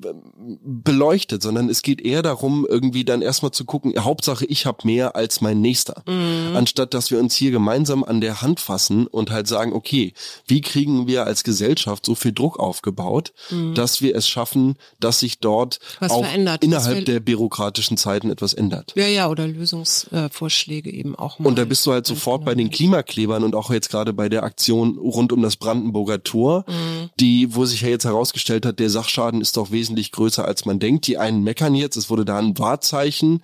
beleuchtet, 0.63 1.41
sondern 1.41 1.69
es 1.69 1.81
geht 1.81 2.01
eher 2.01 2.21
darum, 2.21 2.65
irgendwie 2.67 3.05
dann 3.05 3.21
erstmal 3.21 3.51
zu 3.51 3.65
gucken, 3.65 3.93
Hauptsache 3.97 4.45
ich 4.45 4.65
habe 4.65 4.79
mehr 4.83 5.15
als 5.15 5.41
mein 5.41 5.61
Nächster. 5.61 6.03
Mhm. 6.07 6.55
Anstatt 6.55 6.93
dass 6.93 7.11
wir 7.11 7.19
uns 7.19 7.35
hier 7.35 7.51
gemeinsam 7.51 8.03
an 8.03 8.21
der 8.21 8.41
Hand 8.41 8.59
fassen 8.59 9.07
und 9.07 9.31
halt 9.31 9.47
sagen, 9.47 9.73
okay, 9.73 10.13
wie 10.47 10.61
kriegen 10.61 11.07
wir 11.07 11.25
als 11.25 11.43
Gesellschaft 11.43 12.05
so 12.05 12.15
viel 12.15 12.33
Druck 12.33 12.59
aufgebaut, 12.59 13.33
mhm. 13.49 13.75
dass 13.75 14.01
wir 14.01 14.15
es 14.15 14.27
schaffen, 14.27 14.75
dass 14.99 15.19
sich 15.19 15.39
dort 15.39 15.79
Was 15.99 16.11
auch 16.11 16.25
verändert. 16.25 16.63
innerhalb 16.63 17.05
der 17.05 17.19
bürokratischen 17.19 17.97
Zeiten 17.97 18.29
etwas 18.29 18.53
ändert. 18.53 18.93
Ja, 18.95 19.07
ja, 19.07 19.29
oder 19.29 19.47
Lösungsvorschläge 19.47 20.91
eben 20.91 21.15
auch 21.15 21.39
mal. 21.39 21.47
Und 21.47 21.57
da 21.57 21.65
bist 21.65 21.85
du 21.85 21.91
halt 21.91 22.05
sofort 22.05 22.45
bei 22.45 22.55
den 22.55 22.69
Klimaklebern 22.69 23.43
und 23.43 23.55
auch 23.55 23.71
jetzt 23.71 23.89
gerade 23.89 24.13
bei 24.13 24.29
der 24.29 24.43
Aktion 24.43 24.97
rund 24.97 25.31
um 25.31 25.41
das 25.41 25.55
Brandenburger 25.55 26.23
Tor, 26.23 26.65
mhm. 26.67 27.09
die, 27.19 27.48
wo 27.55 27.65
sich 27.65 27.81
ja 27.81 27.89
jetzt 27.89 28.05
herausgestellt 28.05 28.65
hat, 28.65 28.79
der 28.79 28.89
Sachschaden 28.89 29.41
ist 29.41 29.57
doch 29.57 29.71
wesentlich 29.71 30.11
größer 30.11 30.45
als 30.45 30.65
man 30.65 30.79
denkt. 30.79 31.07
Die 31.07 31.17
einen 31.17 31.43
meckern 31.43 31.75
jetzt, 31.75 31.95
es 31.95 32.09
wurde 32.09 32.25
da 32.25 32.37
ein 32.37 32.57
Wahrzeichen 32.57 33.41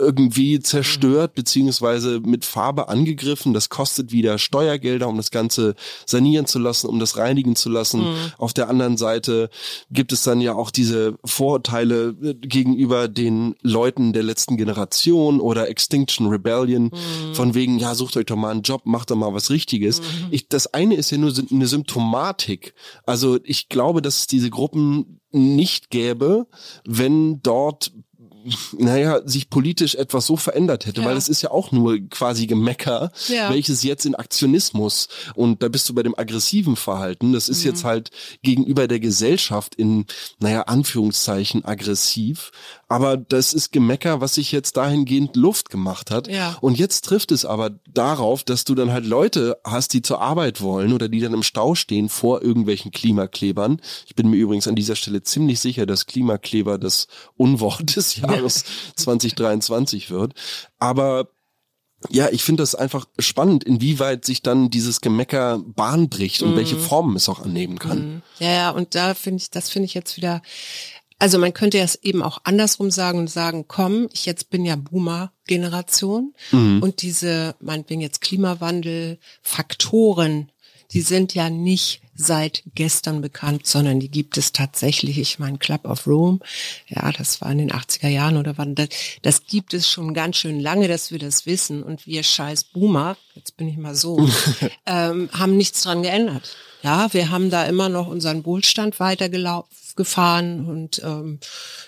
irgendwie 0.00 0.60
zerstört 0.60 1.34
beziehungsweise 1.34 2.20
mit 2.20 2.44
Farbe 2.44 2.88
angegriffen. 2.88 3.54
Das 3.54 3.68
kostet 3.68 4.12
wieder 4.12 4.38
Steuergelder, 4.38 5.08
um 5.08 5.16
das 5.16 5.30
Ganze 5.30 5.74
sanieren 6.06 6.46
zu 6.46 6.58
lassen, 6.58 6.88
um 6.88 6.98
das 6.98 7.16
reinigen 7.16 7.56
zu 7.56 7.68
lassen. 7.68 8.00
Mhm. 8.00 8.16
Auf 8.38 8.52
der 8.52 8.68
anderen 8.68 8.96
Seite 8.96 9.50
gibt 9.90 10.12
es 10.12 10.22
dann 10.22 10.40
ja 10.40 10.54
auch 10.54 10.70
diese 10.70 11.18
Vorurteile 11.24 12.16
äh, 12.22 12.34
gegenüber 12.34 13.08
den 13.08 13.54
Leuten 13.62 14.12
der 14.12 14.22
letzten 14.22 14.56
Generation 14.56 15.40
oder 15.40 15.68
Extinction 15.68 16.28
Rebellion 16.28 16.84
mhm. 16.84 17.34
von 17.34 17.54
wegen, 17.54 17.78
ja, 17.78 17.94
sucht 17.94 18.16
euch 18.16 18.26
doch 18.26 18.36
mal 18.36 18.50
einen 18.50 18.62
Job, 18.62 18.82
macht 18.84 19.10
doch 19.10 19.16
mal 19.16 19.34
was 19.34 19.50
Richtiges. 19.50 20.00
Mhm. 20.00 20.06
Ich, 20.30 20.48
das 20.48 20.72
eine 20.74 20.94
ist 20.94 21.10
ja 21.10 21.18
nur 21.18 21.32
eine 21.50 21.66
Symptomatik. 21.66 22.74
Also 23.04 23.38
ich 23.44 23.68
glaube, 23.68 24.02
dass 24.02 24.20
es 24.20 24.26
diese 24.26 24.50
Gruppen 24.50 25.20
nicht 25.32 25.90
gäbe, 25.90 26.46
wenn 26.84 27.40
dort 27.42 27.92
naja, 28.78 29.20
sich 29.24 29.50
politisch 29.50 29.94
etwas 29.94 30.26
so 30.26 30.36
verändert 30.36 30.86
hätte, 30.86 31.00
ja. 31.02 31.06
weil 31.06 31.16
es 31.16 31.28
ist 31.28 31.42
ja 31.42 31.50
auch 31.50 31.72
nur 31.72 31.98
quasi 32.08 32.46
Gemecker, 32.46 33.12
ja. 33.28 33.50
welches 33.50 33.82
jetzt 33.82 34.06
in 34.06 34.14
Aktionismus 34.14 35.08
und 35.34 35.62
da 35.62 35.68
bist 35.68 35.88
du 35.88 35.94
bei 35.94 36.02
dem 36.02 36.18
aggressiven 36.18 36.76
Verhalten, 36.76 37.32
das 37.32 37.48
ist 37.48 37.60
mhm. 37.60 37.70
jetzt 37.70 37.84
halt 37.84 38.10
gegenüber 38.42 38.88
der 38.88 39.00
Gesellschaft 39.00 39.74
in, 39.74 40.06
naja, 40.38 40.62
Anführungszeichen 40.62 41.64
aggressiv, 41.64 42.50
aber 42.90 43.16
das 43.16 43.54
ist 43.54 43.72
Gemecker, 43.72 44.20
was 44.20 44.34
sich 44.34 44.50
jetzt 44.50 44.76
dahingehend 44.76 45.36
Luft 45.36 45.70
gemacht 45.70 46.10
hat. 46.10 46.26
Ja. 46.26 46.58
Und 46.60 46.76
jetzt 46.76 47.04
trifft 47.04 47.30
es 47.30 47.44
aber 47.44 47.70
darauf, 47.88 48.42
dass 48.42 48.64
du 48.64 48.74
dann 48.74 48.90
halt 48.90 49.06
Leute 49.06 49.58
hast, 49.62 49.92
die 49.92 50.02
zur 50.02 50.20
Arbeit 50.20 50.60
wollen 50.60 50.92
oder 50.92 51.08
die 51.08 51.20
dann 51.20 51.32
im 51.32 51.44
Stau 51.44 51.76
stehen 51.76 52.08
vor 52.08 52.42
irgendwelchen 52.42 52.90
Klimaklebern. 52.90 53.80
Ich 54.06 54.16
bin 54.16 54.28
mir 54.28 54.38
übrigens 54.38 54.66
an 54.66 54.74
dieser 54.74 54.96
Stelle 54.96 55.22
ziemlich 55.22 55.60
sicher, 55.60 55.86
dass 55.86 56.06
Klimakleber 56.06 56.78
das 56.78 57.06
Unwort 57.36 57.94
des 57.94 58.16
Jahres 58.32 58.64
ja. 58.88 58.96
2023 58.96 60.10
wird. 60.10 60.34
Aber 60.78 61.28
ja, 62.08 62.30
ich 62.30 62.42
finde 62.42 62.62
das 62.62 62.74
einfach 62.74 63.06
spannend, 63.18 63.62
inwieweit 63.64 64.24
sich 64.24 64.42
dann 64.42 64.70
dieses 64.70 65.02
Gemecker 65.02 65.58
Bahn 65.58 66.08
bricht 66.08 66.42
und 66.42 66.52
mhm. 66.52 66.56
welche 66.56 66.76
Formen 66.76 67.16
es 67.16 67.28
auch 67.28 67.40
annehmen 67.40 67.78
kann. 67.78 67.98
Mhm. 67.98 68.22
Ja, 68.38 68.50
ja, 68.50 68.70
und 68.70 68.94
da 68.94 69.12
finde 69.14 69.42
ich, 69.42 69.50
das 69.50 69.68
finde 69.68 69.86
ich 69.86 69.94
jetzt 69.94 70.16
wieder 70.16 70.40
also 71.20 71.38
man 71.38 71.52
könnte 71.52 71.78
es 71.78 72.02
eben 72.02 72.22
auch 72.22 72.38
andersrum 72.44 72.90
sagen 72.90 73.18
und 73.18 73.30
sagen, 73.30 73.66
komm, 73.68 74.08
ich 74.12 74.24
jetzt 74.24 74.48
bin 74.48 74.64
ja 74.64 74.74
Boomer-Generation 74.76 76.34
mhm. 76.50 76.82
und 76.82 77.02
diese, 77.02 77.54
meinetwegen 77.60 78.00
jetzt 78.00 78.22
Klimawandel, 78.22 79.18
Faktoren, 79.42 80.50
die 80.92 81.02
sind 81.02 81.34
ja 81.34 81.50
nicht 81.50 82.00
seit 82.24 82.62
gestern 82.74 83.20
bekannt, 83.20 83.66
sondern 83.66 84.00
die 84.00 84.10
gibt 84.10 84.36
es 84.36 84.52
tatsächlich. 84.52 85.18
Ich 85.18 85.38
meine, 85.38 85.58
Club 85.58 85.84
of 85.84 86.06
Rome, 86.06 86.38
ja, 86.88 87.10
das 87.12 87.40
war 87.40 87.50
in 87.50 87.58
den 87.58 87.72
80er 87.72 88.08
Jahren 88.08 88.36
oder 88.36 88.58
wann, 88.58 88.74
das, 88.74 88.88
das 89.22 89.46
gibt 89.46 89.74
es 89.74 89.88
schon 89.88 90.14
ganz 90.14 90.36
schön 90.36 90.60
lange, 90.60 90.88
dass 90.88 91.10
wir 91.10 91.18
das 91.18 91.46
wissen. 91.46 91.82
Und 91.82 92.06
wir 92.06 92.22
scheiß 92.22 92.64
Boomer, 92.64 93.16
jetzt 93.34 93.56
bin 93.56 93.68
ich 93.68 93.76
mal 93.76 93.94
so, 93.94 94.28
ähm, 94.86 95.28
haben 95.32 95.56
nichts 95.56 95.82
dran 95.82 96.02
geändert. 96.02 96.56
Ja, 96.82 97.12
wir 97.12 97.30
haben 97.30 97.50
da 97.50 97.64
immer 97.64 97.88
noch 97.88 98.06
unseren 98.06 98.44
Wohlstand 98.44 99.00
weitergefahren 100.00 100.66
und 100.66 101.02
ähm, 101.04 101.38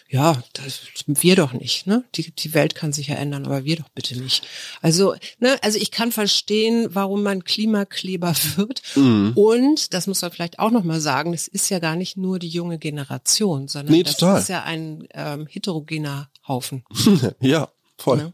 ja, 0.09 0.43
das, 0.53 0.83
wir 1.07 1.37
doch 1.37 1.53
nicht. 1.53 1.87
Ne? 1.87 2.05
Die, 2.15 2.31
die 2.31 2.55
Welt 2.55 2.75
kann 2.75 2.93
sich 2.93 3.09
ja 3.09 3.17
ändern, 3.17 3.47
aber 3.47 3.65
wir 3.65 3.77
doch 3.77 3.89
bitte 3.95 4.19
nicht. 4.21 4.47
Also, 4.81 5.15
ne, 5.39 5.57
also 5.63 5.79
ich 5.79 5.91
kann 5.91 6.13
verstehen, 6.13 6.89
warum 6.93 7.23
man 7.23 7.45
Klimakleber 7.45 8.35
wird. 8.57 8.83
Mhm. 8.95 9.33
Und 9.35 9.95
das 9.95 10.07
muss 10.07 10.23
man 10.23 10.31
vielleicht 10.31 10.59
auch 10.59 10.71
noch 10.71 10.85
mal 10.85 11.01
sagen: 11.01 11.33
Es 11.33 11.49
ist 11.49 11.71
ja 11.71 11.79
gar 11.79 11.97
nicht 11.97 12.17
nur 12.17 12.39
die 12.39 12.49
junge 12.49 12.79
Generation, 12.79 13.69
sondern 13.69 13.95
nee, 13.95 14.03
das 14.03 14.17
total. 14.17 14.41
ist 14.41 14.49
ja 14.49 14.63
ein 14.63 15.09
ähm, 15.15 15.47
heterogener 15.51 16.29
Haufen. 16.47 16.85
ja. 17.41 17.69
Voll. 17.99 18.17
Ne? 18.17 18.33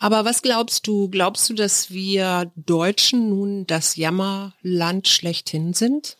Aber 0.00 0.24
was 0.24 0.42
glaubst 0.42 0.88
du? 0.88 1.08
Glaubst 1.08 1.48
du, 1.48 1.54
dass 1.54 1.92
wir 1.92 2.50
Deutschen 2.56 3.28
nun 3.28 3.64
das 3.64 3.94
Jammerland 3.94 5.06
schlechthin 5.06 5.72
sind? 5.72 6.16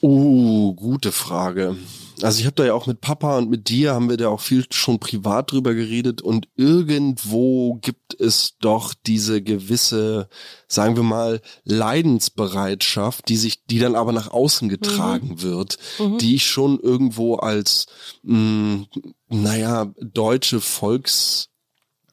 Uh, 0.00 0.74
gute 0.74 1.12
Frage. 1.12 1.76
Also 2.22 2.40
ich 2.40 2.46
habe 2.46 2.54
da 2.56 2.64
ja 2.64 2.74
auch 2.74 2.86
mit 2.86 3.00
Papa 3.00 3.38
und 3.38 3.48
mit 3.48 3.68
dir 3.68 3.94
haben 3.94 4.10
wir 4.10 4.16
da 4.16 4.28
auch 4.28 4.40
viel 4.40 4.64
schon 4.70 4.98
privat 4.98 5.52
drüber 5.52 5.74
geredet 5.74 6.20
und 6.20 6.48
irgendwo 6.56 7.74
gibt 7.74 8.20
es 8.20 8.56
doch 8.58 8.94
diese 9.06 9.40
gewisse, 9.40 10.28
sagen 10.66 10.96
wir 10.96 11.04
mal, 11.04 11.40
Leidensbereitschaft, 11.64 13.28
die 13.28 13.36
sich, 13.36 13.64
die 13.66 13.78
dann 13.78 13.94
aber 13.94 14.12
nach 14.12 14.30
außen 14.30 14.68
getragen 14.68 15.28
mhm. 15.28 15.42
wird, 15.42 15.78
mhm. 15.98 16.18
die 16.18 16.34
ich 16.34 16.46
schon 16.46 16.80
irgendwo 16.80 17.36
als, 17.36 17.86
mh, 18.22 18.86
naja, 19.28 19.92
deutsche 20.00 20.60
Volks 20.60 21.50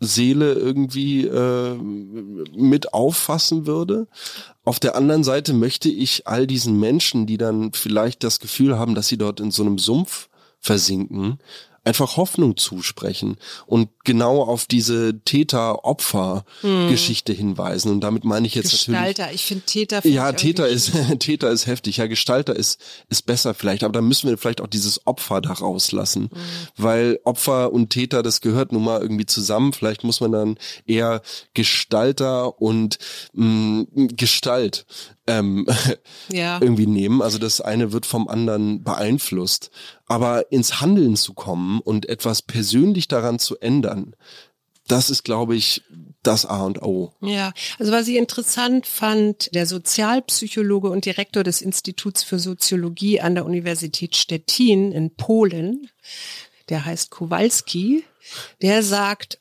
Seele 0.02 0.54
irgendwie 0.54 1.26
äh, 1.26 1.76
mit 1.76 2.93
auffassen 2.93 3.65
würde. 3.65 4.08
Auf 4.65 4.80
der 4.80 4.95
anderen 4.95 5.23
Seite 5.23 5.54
möchte 5.54 5.89
ich 5.89 6.25
all 6.25 6.47
diesen 6.47 6.80
Menschen, 6.80 7.28
die 7.28 7.38
dann 7.38 7.71
vielleicht 7.73 8.23
das 8.23 8.39
Gefühl 8.39 8.78
haben, 8.78 8.95
dass 8.95 9.08
sie 9.08 9.17
dort 9.17 9.39
in 9.39 9.51
so 9.51 9.63
einem 9.63 9.78
Sumpf 9.78 10.28
versinken, 10.60 11.38
einfach 11.86 12.17
Hoffnung 12.17 12.58
zusprechen 12.58 13.38
und 13.67 13.89
genau 14.04 14.41
auf 14.41 14.65
diese 14.65 15.21
Täter-Opfer-Geschichte 15.24 17.34
hm. 17.34 17.38
hinweisen. 17.38 17.91
Und 17.91 18.02
damit 18.02 18.26
meine 18.26 18.48
ich 18.48 18.56
jetzt 18.56 18.71
Gestalter. 18.71 19.24
natürlich. 19.24 19.41
Ich 19.41 19.45
finde 19.45 19.65
Täter. 19.65 20.02
Find 20.02 20.15
ja, 20.15 20.32
Täter 20.32 20.67
ist 20.67 20.91
Täter 21.19 21.52
ist 21.52 21.67
heftig. 21.67 21.98
Ja, 21.98 22.08
Gestalter 22.08 22.56
ist 22.56 22.82
ist 23.10 23.28
besser 23.28 23.54
vielleicht. 23.54 23.84
Aber 23.84 23.93
da 23.93 24.02
müssen 24.02 24.30
wir 24.30 24.38
vielleicht 24.38 24.62
auch 24.62 24.67
dieses 24.67 25.06
Opfer 25.06 25.41
da 25.41 25.54
rauslassen, 25.54 26.32
hm. 26.34 26.41
weil 26.76 27.19
Opfer 27.24 27.71
und 27.71 27.91
Täter 27.91 28.24
das 28.24 28.41
gehört 28.41 28.71
nun 28.71 28.84
mal 28.84 29.02
irgendwie 29.02 29.28
zusammen. 29.28 29.71
Vielleicht 29.71 30.04
muss 30.04 30.21
man 30.21 30.32
dann 30.32 30.58
eher 30.88 31.21
Gestalter 31.54 32.60
und 32.60 32.98
mh, 33.34 33.86
mm, 33.93 34.08
Gestalt 34.15 34.88
ähm, 35.28 35.66
ja. 36.30 36.60
irgendwie 36.62 36.88
nehmen. 36.88 37.22
Also 37.22 37.38
das 37.38 37.62
eine 37.62 37.92
wird 37.92 38.06
vom 38.06 38.28
anderen 38.28 38.84
beeinflusst. 38.84 39.72
Aber 40.08 40.52
ins 40.52 40.82
Handeln 40.82 41.16
zu 41.16 41.34
kommen 41.34 41.80
und 41.82 42.08
etwas 42.08 42.42
persönlich 42.42 43.08
daran 43.08 43.40
zu 43.40 43.58
ändern, 43.60 44.16
das 44.88 45.10
ist, 45.10 45.24
glaube 45.24 45.56
ich, 45.56 45.82
das 46.22 46.46
A 46.46 46.64
und 46.64 46.82
O. 46.82 47.14
Ja, 47.22 47.54
also 47.80 47.92
was 47.92 48.08
ich 48.08 48.18
interessant 48.18 48.86
fand, 48.86 49.54
der 49.56 49.66
Sozialpsychologe 49.66 50.90
und 50.90 51.06
Direktor 51.06 51.44
des 51.44 51.62
Instituts 51.62 52.24
für 52.24 52.40
Soziologie 52.40 53.22
an 53.22 53.36
der 53.36 53.46
Universität 53.46 54.16
Stettin 54.16 54.92
in 54.92 55.16
Polen, 55.16 55.90
der 56.70 56.86
heißt 56.86 57.12
Kowalski, 57.12 58.04
der 58.62 58.84
sagt, 58.84 59.40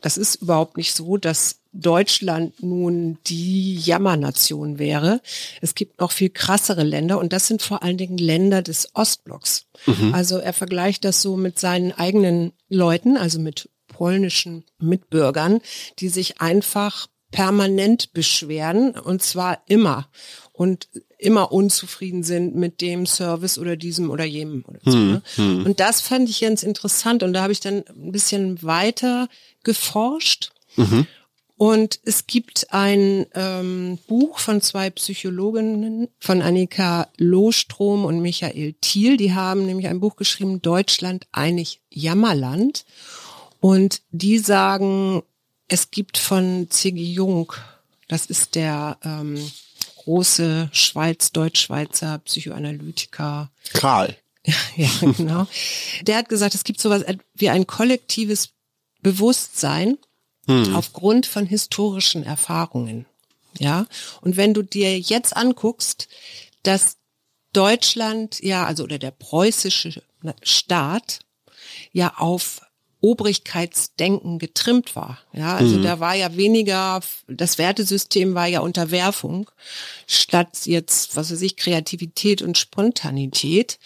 das 0.00 0.16
ist 0.16 0.36
überhaupt 0.36 0.76
nicht 0.76 0.94
so, 0.94 1.16
dass 1.16 1.60
Deutschland 1.78 2.62
nun 2.62 3.18
die 3.26 3.76
Jammernation 3.76 4.78
wäre. 4.78 5.20
Es 5.60 5.74
gibt 5.74 6.00
noch 6.00 6.10
viel 6.10 6.30
krassere 6.30 6.82
Länder 6.82 7.18
und 7.18 7.32
das 7.32 7.46
sind 7.46 7.62
vor 7.62 7.82
allen 7.82 7.96
Dingen 7.96 8.18
Länder 8.18 8.62
des 8.62 8.90
Ostblocks. 8.94 9.66
Mhm. 9.86 10.12
Also 10.12 10.38
er 10.38 10.52
vergleicht 10.52 11.04
das 11.04 11.22
so 11.22 11.36
mit 11.36 11.58
seinen 11.58 11.92
eigenen 11.92 12.52
Leuten, 12.68 13.16
also 13.16 13.38
mit 13.38 13.70
polnischen 13.86 14.64
Mitbürgern, 14.78 15.60
die 16.00 16.08
sich 16.08 16.40
einfach 16.40 17.08
permanent 17.30 18.12
beschweren 18.12 18.92
und 18.92 19.22
zwar 19.22 19.62
immer 19.66 20.08
und 20.52 20.88
immer 21.18 21.52
unzufrieden 21.52 22.22
sind 22.22 22.54
mit 22.54 22.80
dem 22.80 23.06
Service 23.06 23.58
oder 23.58 23.76
diesem 23.76 24.10
oder 24.10 24.24
jenem. 24.24 24.64
Oder 24.66 24.80
so, 24.84 24.92
hm, 24.96 25.22
hm. 25.34 25.66
Und 25.66 25.80
das 25.80 26.00
fand 26.00 26.28
ich 26.28 26.40
ganz 26.40 26.62
interessant 26.62 27.22
und 27.22 27.32
da 27.32 27.42
habe 27.42 27.52
ich 27.52 27.60
dann 27.60 27.84
ein 27.88 28.12
bisschen 28.12 28.62
weiter 28.62 29.28
geforscht. 29.62 30.50
Mhm. 30.76 31.06
Und 31.58 31.98
es 32.04 32.28
gibt 32.28 32.72
ein 32.72 33.26
ähm, 33.34 33.98
Buch 34.06 34.38
von 34.38 34.60
zwei 34.60 34.90
Psychologinnen, 34.90 36.06
von 36.20 36.40
Annika 36.40 37.08
Lohstrom 37.16 38.04
und 38.04 38.20
Michael 38.20 38.74
Thiel. 38.80 39.16
Die 39.16 39.34
haben 39.34 39.66
nämlich 39.66 39.88
ein 39.88 39.98
Buch 39.98 40.14
geschrieben, 40.14 40.62
Deutschland 40.62 41.26
einig 41.32 41.80
Jammerland. 41.90 42.86
Und 43.58 44.02
die 44.12 44.38
sagen, 44.38 45.24
es 45.66 45.90
gibt 45.90 46.16
von 46.16 46.68
C.G. 46.70 47.02
Jung, 47.02 47.52
das 48.06 48.26
ist 48.26 48.54
der 48.54 48.96
ähm, 49.02 49.50
große 50.04 50.70
Schweiz, 50.70 51.32
Deutschschweizer 51.32 52.18
Psychoanalytiker. 52.18 53.50
Karl. 53.72 54.16
ja, 54.76 54.88
genau. 55.00 55.48
Der 56.02 56.18
hat 56.18 56.28
gesagt, 56.28 56.54
es 56.54 56.62
gibt 56.62 56.80
sowas 56.80 57.04
wie 57.34 57.50
ein 57.50 57.66
kollektives 57.66 58.50
Bewusstsein 59.02 59.98
hm. 60.48 60.74
aufgrund 60.74 61.26
von 61.26 61.46
historischen 61.46 62.24
Erfahrungen. 62.24 63.06
Ja. 63.58 63.86
Und 64.20 64.36
wenn 64.36 64.54
du 64.54 64.62
dir 64.62 64.98
jetzt 64.98 65.36
anguckst, 65.36 66.08
dass 66.62 66.96
Deutschland 67.52 68.40
ja, 68.40 68.66
also 68.66 68.84
oder 68.84 68.98
der 68.98 69.10
preußische 69.10 70.02
Staat 70.42 71.20
ja 71.92 72.14
auf 72.16 72.62
Obrigkeitsdenken 73.00 74.38
getrimmt 74.38 74.96
war. 74.96 75.18
Ja, 75.32 75.54
also 75.54 75.76
mhm. 75.76 75.82
da 75.84 76.00
war 76.00 76.14
ja 76.14 76.36
weniger, 76.36 77.00
das 77.28 77.56
Wertesystem 77.56 78.34
war 78.34 78.46
ja 78.46 78.60
Unterwerfung, 78.60 79.48
statt 80.06 80.66
jetzt, 80.66 81.14
was 81.14 81.30
weiß 81.30 81.42
ich, 81.42 81.56
Kreativität 81.56 82.42
und 82.42 82.58
Spontanität. 82.58 83.78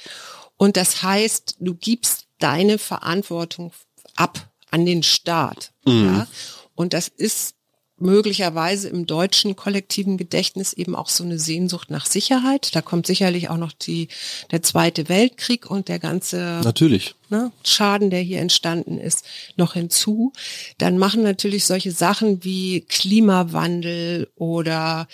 Und 0.57 0.79
das 0.79 1.03
heißt, 1.03 1.57
du 1.61 1.75
gibst 1.75 2.27
deine 2.39 2.79
Verantwortung 2.79 3.73
ab 4.17 4.52
an 4.73 4.85
den 4.85 5.03
Staat. 5.03 5.73
Mhm. 5.85 6.05
Ja? 6.05 6.27
Und 6.75 6.93
das 6.93 7.09
ist 7.09 7.55
möglicherweise 8.03 8.89
im 8.89 9.07
deutschen 9.07 9.55
kollektiven 9.55 10.17
Gedächtnis 10.17 10.73
eben 10.73 10.97
auch 10.97 11.09
so 11.09 11.23
eine 11.25 11.39
Sehnsucht 11.39 11.91
nach 11.91 12.05
Sicherheit. 12.05 12.75
Da 12.75 12.83
kommt 12.83 13.07
sicherlich 13.07 13.49
auch 13.49 13.57
noch 13.57 13.73
die, 13.73 14.09
der 14.51 14.63
Zweite 14.63 15.09
Weltkrieg 15.09 15.71
und 15.71 15.89
der 15.89 16.01
ganze 16.01 16.61
natürlich. 16.65 17.15
Ne, 17.31 17.53
Schaden, 17.65 18.11
der 18.11 18.21
hier 18.21 18.41
entstanden 18.41 18.99
ist, 18.99 19.25
noch 19.57 19.75
hinzu. 19.75 20.33
Dann 20.79 20.99
machen 20.99 21.23
natürlich 21.23 21.65
solche 21.65 21.93
Sachen 21.93 22.43
wie 22.45 22.81
Klimawandel 22.81 24.29
oder 24.35 25.07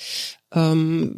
ähm, 0.52 1.14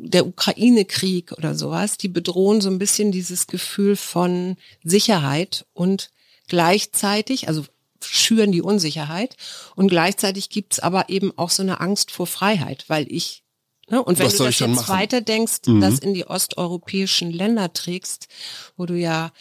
der 0.00 0.26
Ukraine-Krieg 0.26 1.32
oder 1.32 1.54
sowas, 1.54 1.98
die 1.98 2.08
bedrohen 2.08 2.60
so 2.60 2.70
ein 2.70 2.78
bisschen 2.78 3.12
dieses 3.12 3.46
Gefühl 3.46 3.94
von 3.96 4.56
Sicherheit 4.82 5.66
und 5.74 6.10
gleichzeitig, 6.48 7.48
also 7.48 7.64
schüren 8.04 8.52
die 8.52 8.62
Unsicherheit 8.62 9.36
und 9.76 9.88
gleichzeitig 9.88 10.48
gibt's 10.48 10.78
aber 10.78 11.08
eben 11.08 11.32
auch 11.36 11.50
so 11.50 11.62
eine 11.62 11.80
Angst 11.80 12.10
vor 12.10 12.26
Freiheit, 12.26 12.84
weil 12.88 13.06
ich 13.10 13.42
ne, 13.88 14.02
und 14.02 14.18
wenn 14.18 14.26
Was 14.26 14.36
du 14.36 14.44
das 14.44 14.58
jetzt 14.58 14.70
machen? 14.70 14.88
weiter 14.88 15.20
denkst, 15.20 15.60
mhm. 15.66 15.80
das 15.80 15.98
in 15.98 16.14
die 16.14 16.26
osteuropäischen 16.26 17.30
Länder 17.30 17.72
trägst, 17.72 18.28
wo 18.76 18.86
du 18.86 18.94
ja 18.94 19.32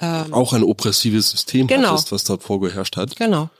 ähm, 0.00 0.32
auch 0.32 0.52
ein 0.52 0.64
oppressives 0.64 1.30
System 1.30 1.66
genau. 1.66 1.90
hattest, 1.90 2.12
was 2.12 2.24
dort 2.24 2.42
vorgeherrscht 2.42 2.96
hat. 2.96 3.16
Genau. 3.16 3.50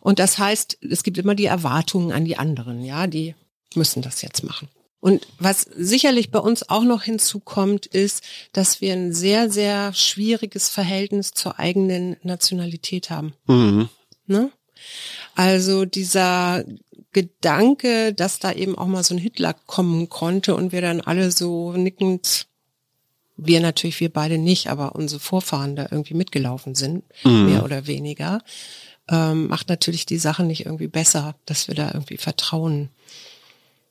Und 0.00 0.18
das 0.18 0.38
heißt, 0.38 0.78
es 0.82 1.02
gibt 1.02 1.18
immer 1.18 1.34
die 1.34 1.46
Erwartungen 1.46 2.12
an 2.12 2.24
die 2.24 2.36
anderen, 2.36 2.84
ja, 2.84 3.06
die 3.06 3.34
müssen 3.74 4.02
das 4.02 4.22
jetzt 4.22 4.42
machen. 4.42 4.68
Und 5.02 5.26
was 5.40 5.62
sicherlich 5.62 6.30
bei 6.30 6.38
uns 6.38 6.68
auch 6.68 6.84
noch 6.84 7.02
hinzukommt, 7.02 7.86
ist, 7.86 8.22
dass 8.52 8.80
wir 8.80 8.92
ein 8.92 9.12
sehr, 9.12 9.50
sehr 9.50 9.92
schwieriges 9.94 10.68
Verhältnis 10.68 11.32
zur 11.32 11.58
eigenen 11.58 12.16
Nationalität 12.22 13.10
haben. 13.10 13.32
Mhm. 13.48 13.88
Ne? 14.28 14.52
Also 15.34 15.86
dieser 15.86 16.64
Gedanke, 17.10 18.14
dass 18.14 18.38
da 18.38 18.52
eben 18.52 18.78
auch 18.78 18.86
mal 18.86 19.02
so 19.02 19.16
ein 19.16 19.18
Hitler 19.18 19.56
kommen 19.66 20.08
konnte 20.08 20.54
und 20.54 20.70
wir 20.70 20.82
dann 20.82 21.00
alle 21.00 21.32
so 21.32 21.72
nickend, 21.72 22.46
wir 23.36 23.60
natürlich, 23.60 23.98
wir 23.98 24.12
beide 24.12 24.38
nicht, 24.38 24.68
aber 24.68 24.94
unsere 24.94 25.18
Vorfahren 25.18 25.74
da 25.74 25.88
irgendwie 25.90 26.14
mitgelaufen 26.14 26.76
sind, 26.76 27.02
mhm. 27.24 27.46
mehr 27.46 27.64
oder 27.64 27.88
weniger, 27.88 28.40
ähm, 29.08 29.48
macht 29.48 29.68
natürlich 29.68 30.06
die 30.06 30.18
Sache 30.18 30.44
nicht 30.44 30.64
irgendwie 30.64 30.86
besser, 30.86 31.34
dass 31.44 31.66
wir 31.66 31.74
da 31.74 31.90
irgendwie 31.92 32.18
Vertrauen 32.18 32.90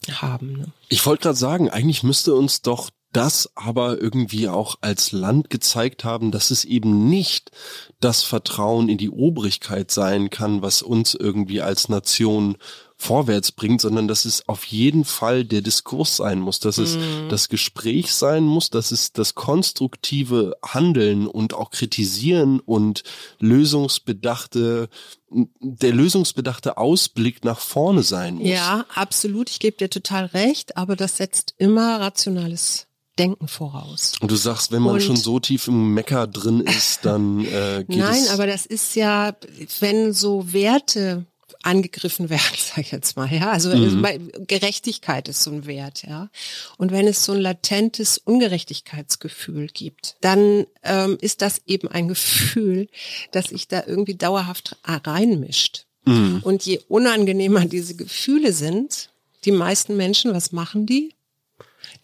haben. 0.09 0.53
Ne? 0.53 0.65
Ich 0.89 1.05
wollte 1.05 1.23
gerade 1.23 1.37
sagen, 1.37 1.69
eigentlich 1.69 2.03
müsste 2.03 2.33
uns 2.33 2.61
doch 2.61 2.89
das 3.13 3.51
aber 3.55 4.01
irgendwie 4.01 4.47
auch 4.47 4.77
als 4.81 5.11
Land 5.11 5.49
gezeigt 5.49 6.03
haben, 6.03 6.31
dass 6.31 6.49
es 6.49 6.63
eben 6.63 7.09
nicht 7.09 7.51
das 7.99 8.23
Vertrauen 8.23 8.87
in 8.87 8.97
die 8.97 9.09
Obrigkeit 9.09 9.91
sein 9.91 10.29
kann, 10.29 10.61
was 10.61 10.81
uns 10.81 11.13
irgendwie 11.13 11.61
als 11.61 11.89
Nation 11.89 12.57
vorwärts 13.01 13.51
bringt, 13.51 13.81
sondern 13.81 14.07
dass 14.07 14.25
es 14.25 14.47
auf 14.47 14.63
jeden 14.65 15.05
Fall 15.05 15.43
der 15.43 15.61
Diskurs 15.61 16.17
sein 16.17 16.39
muss, 16.39 16.59
dass 16.59 16.77
es 16.77 16.97
mhm. 16.97 17.29
das 17.29 17.49
Gespräch 17.49 18.13
sein 18.13 18.43
muss, 18.43 18.69
dass 18.69 18.91
es 18.91 19.11
das 19.11 19.33
konstruktive 19.33 20.55
Handeln 20.63 21.25
und 21.25 21.55
auch 21.55 21.71
kritisieren 21.71 22.59
und 22.59 23.03
lösungsbedachte 23.39 24.87
der 25.29 25.93
lösungsbedachte 25.93 26.77
Ausblick 26.77 27.45
nach 27.45 27.59
vorne 27.59 28.03
sein 28.03 28.35
muss. 28.35 28.49
Ja, 28.49 28.85
absolut. 28.93 29.49
Ich 29.49 29.59
gebe 29.59 29.77
dir 29.77 29.89
total 29.89 30.25
recht, 30.25 30.75
aber 30.77 30.95
das 30.97 31.17
setzt 31.17 31.55
immer 31.57 32.01
rationales 32.01 32.87
Denken 33.17 33.47
voraus. 33.47 34.13
Und 34.19 34.29
du 34.29 34.35
sagst, 34.35 34.71
wenn 34.71 34.81
man 34.81 34.95
und 34.95 35.03
schon 35.03 35.15
so 35.15 35.39
tief 35.39 35.67
im 35.67 35.93
Mecker 35.93 36.27
drin 36.27 36.59
ist, 36.59 37.05
dann 37.05 37.45
äh, 37.45 37.85
geht 37.87 37.97
Nein, 37.97 38.23
aber 38.31 38.45
das 38.45 38.65
ist 38.65 38.95
ja, 38.95 39.35
wenn 39.79 40.13
so 40.13 40.53
Werte 40.53 41.25
angegriffen 41.63 42.29
werden, 42.29 42.41
sag 42.57 42.79
ich 42.79 42.91
jetzt 42.91 43.15
mal, 43.15 43.31
ja. 43.31 43.51
Also 43.51 43.75
mhm. 43.75 44.31
Gerechtigkeit 44.47 45.27
ist 45.27 45.43
so 45.43 45.51
ein 45.51 45.65
Wert, 45.65 46.03
ja. 46.03 46.29
Und 46.77 46.91
wenn 46.91 47.07
es 47.07 47.25
so 47.25 47.33
ein 47.33 47.41
latentes 47.41 48.17
Ungerechtigkeitsgefühl 48.17 49.67
gibt, 49.67 50.15
dann 50.21 50.65
ähm, 50.83 51.17
ist 51.21 51.41
das 51.41 51.61
eben 51.65 51.87
ein 51.87 52.07
Gefühl, 52.07 52.87
dass 53.31 53.47
sich 53.47 53.67
da 53.67 53.83
irgendwie 53.85 54.15
dauerhaft 54.15 54.77
reinmischt. 54.83 55.85
Mhm. 56.05 56.41
Und 56.43 56.65
je 56.65 56.79
unangenehmer 56.87 57.65
diese 57.65 57.95
Gefühle 57.95 58.53
sind, 58.53 59.09
die 59.45 59.51
meisten 59.51 59.97
Menschen, 59.97 60.33
was 60.33 60.51
machen 60.51 60.85
die? 60.85 61.13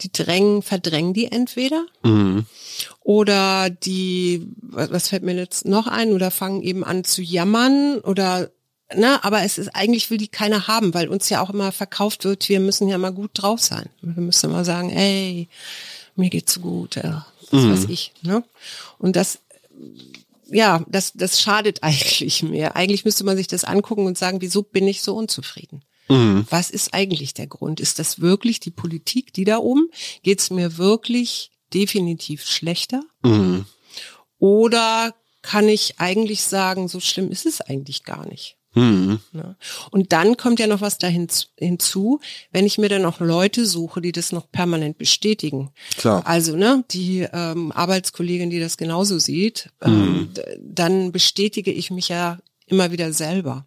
Die 0.01 0.11
drängen, 0.11 0.61
verdrängen 0.61 1.13
die 1.13 1.31
entweder 1.31 1.85
mhm. 2.03 2.45
oder 3.01 3.69
die, 3.69 4.47
was 4.61 5.09
fällt 5.09 5.23
mir 5.23 5.35
jetzt 5.35 5.65
noch 5.65 5.87
ein, 5.87 6.13
oder 6.13 6.31
fangen 6.31 6.61
eben 6.61 6.83
an 6.83 7.03
zu 7.03 7.21
jammern 7.21 7.99
oder 7.99 8.51
na, 8.95 9.23
aber 9.23 9.43
es 9.43 9.57
ist 9.57 9.75
eigentlich 9.75 10.09
will 10.09 10.17
die 10.17 10.29
keiner 10.29 10.67
haben, 10.67 10.93
weil 10.93 11.09
uns 11.09 11.29
ja 11.29 11.41
auch 11.41 11.49
immer 11.49 11.71
verkauft 11.71 12.23
wird, 12.23 12.47
wir 12.47 12.59
müssen 12.59 12.87
ja 12.87 12.97
mal 12.97 13.11
gut 13.11 13.31
drauf 13.33 13.59
sein. 13.59 13.89
Wir 14.01 14.21
müssen 14.21 14.49
immer 14.49 14.63
sagen, 14.63 14.89
ey, 14.89 15.49
mir 16.15 16.29
geht's 16.29 16.53
so 16.53 16.61
gut, 16.61 16.95
ja, 16.95 17.25
das 17.51 17.63
mhm. 17.63 17.71
weiß 17.71 17.85
ich. 17.89 18.13
Ne? 18.21 18.43
Und 18.97 19.15
das, 19.15 19.39
ja, 20.49 20.83
das, 20.87 21.13
das 21.13 21.41
schadet 21.41 21.79
eigentlich 21.83 22.43
mehr. 22.43 22.75
Eigentlich 22.75 23.03
müsste 23.03 23.25
man 23.25 23.35
sich 23.37 23.47
das 23.47 23.65
angucken 23.65 24.05
und 24.05 24.17
sagen, 24.17 24.41
wieso 24.41 24.63
bin 24.63 24.87
ich 24.87 25.01
so 25.01 25.15
unzufrieden? 25.15 25.83
Mhm. 26.09 26.45
Was 26.49 26.69
ist 26.69 26.93
eigentlich 26.93 27.33
der 27.33 27.47
Grund? 27.47 27.81
Ist 27.81 27.99
das 27.99 28.21
wirklich 28.21 28.61
die 28.61 28.71
Politik, 28.71 29.33
die 29.33 29.43
da 29.43 29.57
oben? 29.57 29.89
Geht's 30.23 30.49
mir 30.49 30.77
wirklich 30.77 31.51
definitiv 31.73 32.45
schlechter? 32.45 33.03
Mhm. 33.23 33.65
Oder 34.39 35.13
kann 35.41 35.67
ich 35.67 35.95
eigentlich 35.99 36.43
sagen, 36.43 36.87
so 36.87 36.99
schlimm 36.99 37.31
ist 37.31 37.45
es 37.45 37.59
eigentlich 37.61 38.03
gar 38.03 38.25
nicht? 38.27 38.56
Mhm. 38.77 39.19
Und 39.91 40.13
dann 40.13 40.37
kommt 40.37 40.59
ja 40.59 40.67
noch 40.67 40.81
was 40.81 40.97
da 40.97 41.07
hinzu, 41.07 42.19
wenn 42.51 42.65
ich 42.65 42.77
mir 42.77 42.89
dann 42.89 43.01
noch 43.01 43.19
Leute 43.19 43.65
suche, 43.65 44.01
die 44.01 44.11
das 44.11 44.31
noch 44.31 44.51
permanent 44.51 44.97
bestätigen. 44.97 45.71
Klar. 45.97 46.25
Also 46.25 46.55
ne, 46.55 46.83
die 46.91 47.27
ähm, 47.31 47.71
Arbeitskollegin, 47.71 48.49
die 48.49 48.59
das 48.59 48.77
genauso 48.77 49.19
sieht, 49.19 49.69
ähm, 49.81 49.93
mhm. 49.93 50.29
dann 50.61 51.11
bestätige 51.11 51.71
ich 51.71 51.91
mich 51.91 52.09
ja 52.09 52.37
immer 52.67 52.91
wieder 52.91 53.13
selber. 53.13 53.65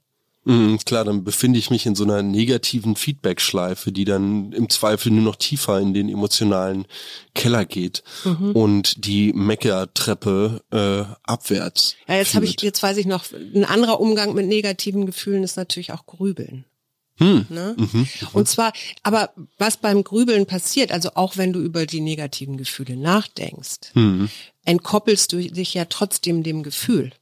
Mhm, 0.51 0.81
klar, 0.81 1.05
dann 1.05 1.23
befinde 1.23 1.61
ich 1.61 1.71
mich 1.71 1.87
in 1.87 1.95
so 1.95 2.03
einer 2.03 2.25
negativen 2.25 2.97
Feedback-Schleife, 2.97 3.93
die 3.93 4.05
dann 4.05 4.51
im 4.51 4.69
Zweifel 4.69 5.13
nur 5.13 5.23
noch 5.23 5.37
tiefer 5.37 5.79
in 5.79 5.95
den 5.95 6.09
emotionalen 6.09 6.87
Keller 7.35 7.65
geht 7.65 8.03
mhm. 8.25 8.51
und 8.51 9.05
die 9.05 9.33
Meckertreppe 9.33 10.61
äh, 10.73 11.15
abwärts. 11.23 11.95
Ja, 12.09 12.17
jetzt 12.17 12.35
habe 12.35 12.47
ich, 12.47 12.61
jetzt 12.63 12.83
weiß 12.83 12.97
ich 12.97 13.07
noch, 13.07 13.27
ein 13.33 13.65
anderer 13.65 14.01
Umgang 14.01 14.35
mit 14.35 14.47
negativen 14.47 15.07
Gefühlen 15.07 15.45
ist 15.45 15.57
natürlich 15.57 15.93
auch 15.93 16.05
Grübeln. 16.07 16.65
Hm. 17.19 17.47
Ne? 17.49 17.77
Mhm. 17.79 18.09
Und 18.33 18.49
zwar, 18.49 18.73
aber 19.05 19.31
was 19.57 19.77
beim 19.77 20.03
Grübeln 20.03 20.47
passiert, 20.47 20.91
also 20.91 21.11
auch 21.15 21.37
wenn 21.37 21.53
du 21.53 21.61
über 21.61 21.87
die 21.87 22.01
negativen 22.01 22.57
Gefühle 22.57 22.97
nachdenkst, 22.97 23.95
mhm. 23.95 24.31
entkoppelst 24.65 25.33
du 25.33 25.37
dich 25.37 25.75
ja 25.75 25.85
trotzdem 25.85 26.43
dem 26.43 26.65
Gefühl. 26.65 27.13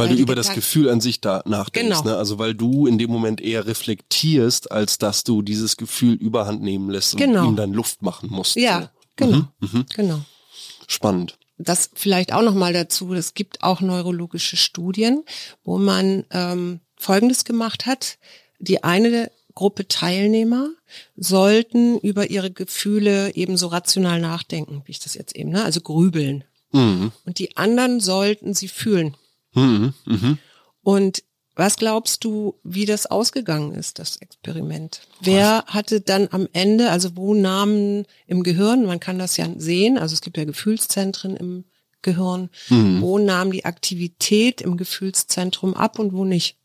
Weil, 0.00 0.10
weil 0.10 0.16
du 0.16 0.22
über 0.22 0.34
das 0.34 0.52
Gefühl 0.54 0.88
an 0.88 1.00
sich 1.00 1.20
da 1.20 1.42
nachdenkst, 1.46 1.98
genau. 2.02 2.10
ne? 2.10 2.16
Also 2.16 2.38
weil 2.38 2.54
du 2.54 2.86
in 2.86 2.98
dem 2.98 3.10
Moment 3.10 3.40
eher 3.40 3.66
reflektierst, 3.66 4.70
als 4.70 4.98
dass 4.98 5.24
du 5.24 5.42
dieses 5.42 5.76
Gefühl 5.76 6.14
überhand 6.14 6.62
nehmen 6.62 6.90
lässt 6.90 7.16
genau. 7.16 7.42
und 7.42 7.48
ihm 7.50 7.56
dann 7.56 7.72
Luft 7.72 8.02
machen 8.02 8.30
musst. 8.30 8.56
Ja, 8.56 8.82
so. 8.82 8.88
genau. 9.16 9.36
Mhm. 9.36 9.68
Mhm. 9.72 9.86
Genau. 9.94 10.20
Spannend. 10.86 11.38
Das 11.58 11.90
vielleicht 11.94 12.32
auch 12.32 12.42
nochmal 12.42 12.72
dazu, 12.72 13.12
es 13.12 13.34
gibt 13.34 13.62
auch 13.62 13.80
neurologische 13.80 14.56
Studien, 14.56 15.24
wo 15.62 15.78
man 15.78 16.24
ähm, 16.30 16.80
Folgendes 16.96 17.44
gemacht 17.44 17.84
hat. 17.86 18.18
Die 18.58 18.82
eine 18.82 19.30
Gruppe 19.54 19.86
Teilnehmer 19.86 20.70
sollten 21.16 21.98
über 21.98 22.30
ihre 22.30 22.50
Gefühle 22.50 23.34
ebenso 23.34 23.66
rational 23.66 24.20
nachdenken, 24.20 24.82
wie 24.86 24.92
ich 24.92 25.00
das 25.00 25.14
jetzt 25.14 25.36
eben, 25.36 25.50
ne? 25.50 25.62
also 25.64 25.80
grübeln. 25.80 26.44
Mhm. 26.72 27.12
Und 27.26 27.38
die 27.38 27.56
anderen 27.56 28.00
sollten 28.00 28.54
sie 28.54 28.68
fühlen. 28.68 29.16
Mhm, 29.54 29.94
mh. 30.04 30.38
Und 30.82 31.22
Was 31.60 31.76
glaubst 31.76 32.24
du, 32.24 32.54
wie 32.62 32.86
das 32.86 33.04
ausgegangen 33.04 33.74
ist, 33.74 33.98
das 33.98 34.16
Experiment? 34.16 35.02
Wer 35.20 35.64
hatte 35.66 36.00
dann 36.00 36.28
am 36.30 36.48
Ende, 36.54 36.90
also 36.90 37.16
wo 37.16 37.34
nahmen 37.34 38.06
im 38.26 38.42
Gehirn, 38.42 38.86
man 38.86 38.98
kann 38.98 39.18
das 39.18 39.36
ja 39.36 39.46
sehen, 39.58 39.98
also 39.98 40.14
es 40.14 40.22
gibt 40.22 40.38
ja 40.38 40.44
Gefühlszentren 40.44 41.36
im 41.36 41.64
Gehirn, 42.00 42.48
mhm. 42.70 43.02
wo 43.02 43.18
nahm 43.18 43.52
die 43.52 43.66
Aktivität 43.66 44.62
im 44.62 44.78
Gefühlszentrum 44.78 45.74
ab 45.74 45.98
und 45.98 46.14
wo 46.14 46.24
nicht? 46.24 46.56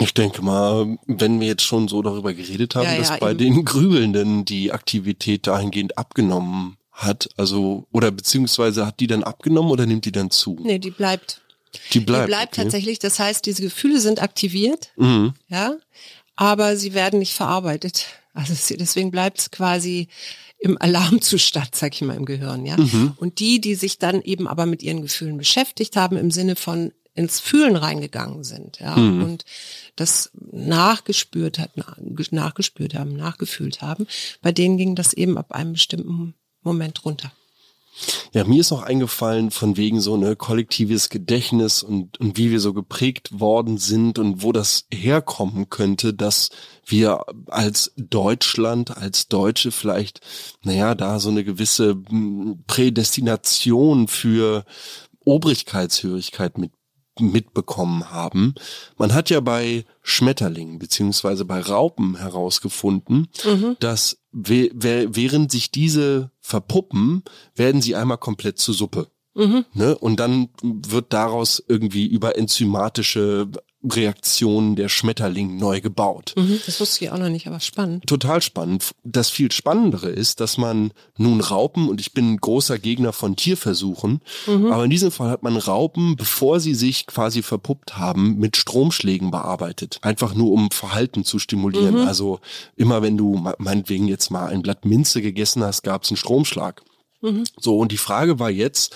Ich 0.00 0.12
denke 0.12 0.42
mal, 0.42 0.98
wenn 1.06 1.38
wir 1.38 1.46
jetzt 1.46 1.62
schon 1.62 1.86
so 1.86 2.02
darüber 2.02 2.34
geredet 2.34 2.74
haben, 2.74 2.86
ja, 2.86 2.96
dass 2.98 3.10
ja, 3.10 3.16
bei 3.18 3.30
eben. 3.30 3.38
den 3.38 3.64
Grübelnden 3.64 4.44
die 4.44 4.72
Aktivität 4.72 5.46
dahingehend 5.46 5.96
abgenommen 5.96 6.78
hat, 6.96 7.28
also 7.36 7.86
oder 7.92 8.10
beziehungsweise 8.10 8.86
hat 8.86 9.00
die 9.00 9.06
dann 9.06 9.22
abgenommen 9.22 9.70
oder 9.70 9.86
nimmt 9.86 10.06
die 10.06 10.12
dann 10.12 10.30
zu? 10.30 10.58
Nee, 10.62 10.78
die 10.78 10.90
bleibt. 10.90 11.42
Die 11.92 12.00
bleibt. 12.00 12.24
Die 12.24 12.30
bleibt 12.30 12.52
okay. 12.54 12.62
tatsächlich. 12.62 12.98
Das 12.98 13.18
heißt, 13.18 13.44
diese 13.44 13.62
Gefühle 13.62 14.00
sind 14.00 14.22
aktiviert, 14.22 14.90
mhm. 14.96 15.34
ja, 15.48 15.76
aber 16.36 16.76
sie 16.76 16.94
werden 16.94 17.18
nicht 17.18 17.34
verarbeitet. 17.34 18.06
Also 18.32 18.54
deswegen 18.76 19.10
bleibt 19.10 19.38
es 19.38 19.50
quasi 19.50 20.08
im 20.58 20.80
Alarmzustand, 20.80 21.74
sag 21.74 21.94
ich 21.94 22.00
mal, 22.00 22.16
im 22.16 22.24
Gehirn, 22.24 22.64
ja. 22.64 22.78
Mhm. 22.78 23.12
Und 23.16 23.40
die, 23.40 23.60
die 23.60 23.74
sich 23.74 23.98
dann 23.98 24.22
eben 24.22 24.48
aber 24.48 24.64
mit 24.64 24.82
ihren 24.82 25.02
Gefühlen 25.02 25.36
beschäftigt 25.36 25.96
haben, 25.96 26.16
im 26.16 26.30
Sinne 26.30 26.56
von 26.56 26.92
ins 27.14 27.40
Fühlen 27.40 27.76
reingegangen 27.76 28.44
sind, 28.44 28.78
ja, 28.78 28.94
mhm. 28.96 29.22
und 29.22 29.44
das 29.96 30.30
nachgespürt 30.52 31.58
hat, 31.58 31.72
nachgespürt 32.30 32.94
haben, 32.94 33.16
nachgefühlt 33.16 33.80
haben, 33.80 34.06
bei 34.42 34.52
denen 34.52 34.76
ging 34.76 34.94
das 34.94 35.14
eben 35.14 35.38
ab 35.38 35.52
einem 35.52 35.72
bestimmten 35.72 36.34
Moment 36.66 37.04
runter. 37.04 37.32
Ja, 38.32 38.44
mir 38.44 38.60
ist 38.60 38.70
noch 38.70 38.82
eingefallen 38.82 39.50
von 39.50 39.78
wegen 39.78 40.00
so 40.00 40.14
eine 40.14 40.36
kollektives 40.36 41.08
Gedächtnis 41.08 41.82
und, 41.82 42.20
und 42.20 42.36
wie 42.36 42.50
wir 42.50 42.60
so 42.60 42.74
geprägt 42.74 43.40
worden 43.40 43.78
sind 43.78 44.18
und 44.18 44.42
wo 44.42 44.52
das 44.52 44.84
herkommen 44.92 45.70
könnte, 45.70 46.12
dass 46.12 46.50
wir 46.84 47.24
als 47.46 47.92
Deutschland, 47.96 48.96
als 48.96 49.28
Deutsche 49.28 49.72
vielleicht, 49.72 50.20
naja, 50.62 50.94
da 50.94 51.18
so 51.18 51.30
eine 51.30 51.44
gewisse 51.44 51.96
hm, 52.08 52.64
Prädestination 52.66 54.08
für 54.08 54.66
Obrigkeitshörigkeit 55.24 56.58
mit 56.58 56.72
mitbekommen 57.18 58.10
haben. 58.10 58.54
Man 58.98 59.14
hat 59.14 59.30
ja 59.30 59.40
bei 59.40 59.84
Schmetterlingen 60.02 60.78
beziehungsweise 60.78 61.44
bei 61.44 61.60
Raupen 61.60 62.16
herausgefunden, 62.16 63.28
mhm. 63.44 63.76
dass 63.80 64.18
während 64.36 65.50
sich 65.50 65.70
diese 65.70 66.30
verpuppen, 66.40 67.22
werden 67.54 67.80
sie 67.80 67.96
einmal 67.96 68.18
komplett 68.18 68.58
zur 68.58 68.74
Suppe. 68.74 69.08
Mhm. 69.34 69.64
Ne? 69.72 69.96
Und 69.96 70.20
dann 70.20 70.48
wird 70.62 71.12
daraus 71.12 71.62
irgendwie 71.66 72.06
über 72.06 72.36
enzymatische 72.36 73.48
Reaktionen 73.90 74.76
der 74.76 74.88
Schmetterling 74.88 75.56
neu 75.56 75.80
gebaut. 75.80 76.34
Mhm, 76.36 76.60
das 76.66 76.80
wusste 76.80 77.04
ich 77.04 77.10
auch 77.10 77.18
noch 77.18 77.28
nicht, 77.28 77.46
aber 77.46 77.60
spannend. 77.60 78.06
Total 78.06 78.42
spannend. 78.42 78.94
Das 79.04 79.30
viel 79.30 79.52
Spannendere 79.52 80.08
ist, 80.08 80.40
dass 80.40 80.58
man 80.58 80.92
nun 81.16 81.40
Raupen, 81.40 81.88
und 81.88 82.00
ich 82.00 82.12
bin 82.12 82.32
ein 82.32 82.36
großer 82.38 82.78
Gegner 82.78 83.12
von 83.12 83.36
Tierversuchen, 83.36 84.20
mhm. 84.46 84.72
aber 84.72 84.84
in 84.84 84.90
diesem 84.90 85.10
Fall 85.10 85.30
hat 85.30 85.42
man 85.42 85.56
Raupen, 85.56 86.16
bevor 86.16 86.60
sie 86.60 86.74
sich 86.74 87.06
quasi 87.06 87.42
verpuppt 87.42 87.96
haben, 87.96 88.38
mit 88.38 88.56
Stromschlägen 88.56 89.30
bearbeitet. 89.30 89.98
Einfach 90.02 90.34
nur 90.34 90.52
um 90.52 90.70
Verhalten 90.70 91.24
zu 91.24 91.38
stimulieren. 91.38 92.00
Mhm. 92.02 92.08
Also 92.08 92.40
immer 92.76 93.02
wenn 93.02 93.16
du 93.16 93.48
meinetwegen 93.58 94.08
jetzt 94.08 94.30
mal 94.30 94.48
ein 94.48 94.62
Blatt 94.62 94.84
Minze 94.84 95.22
gegessen 95.22 95.62
hast, 95.62 95.82
gab 95.82 96.04
es 96.04 96.10
einen 96.10 96.16
Stromschlag. 96.16 96.82
Mhm. 97.22 97.44
So, 97.58 97.78
und 97.78 97.92
die 97.92 97.96
Frage 97.96 98.38
war 98.38 98.50
jetzt, 98.50 98.94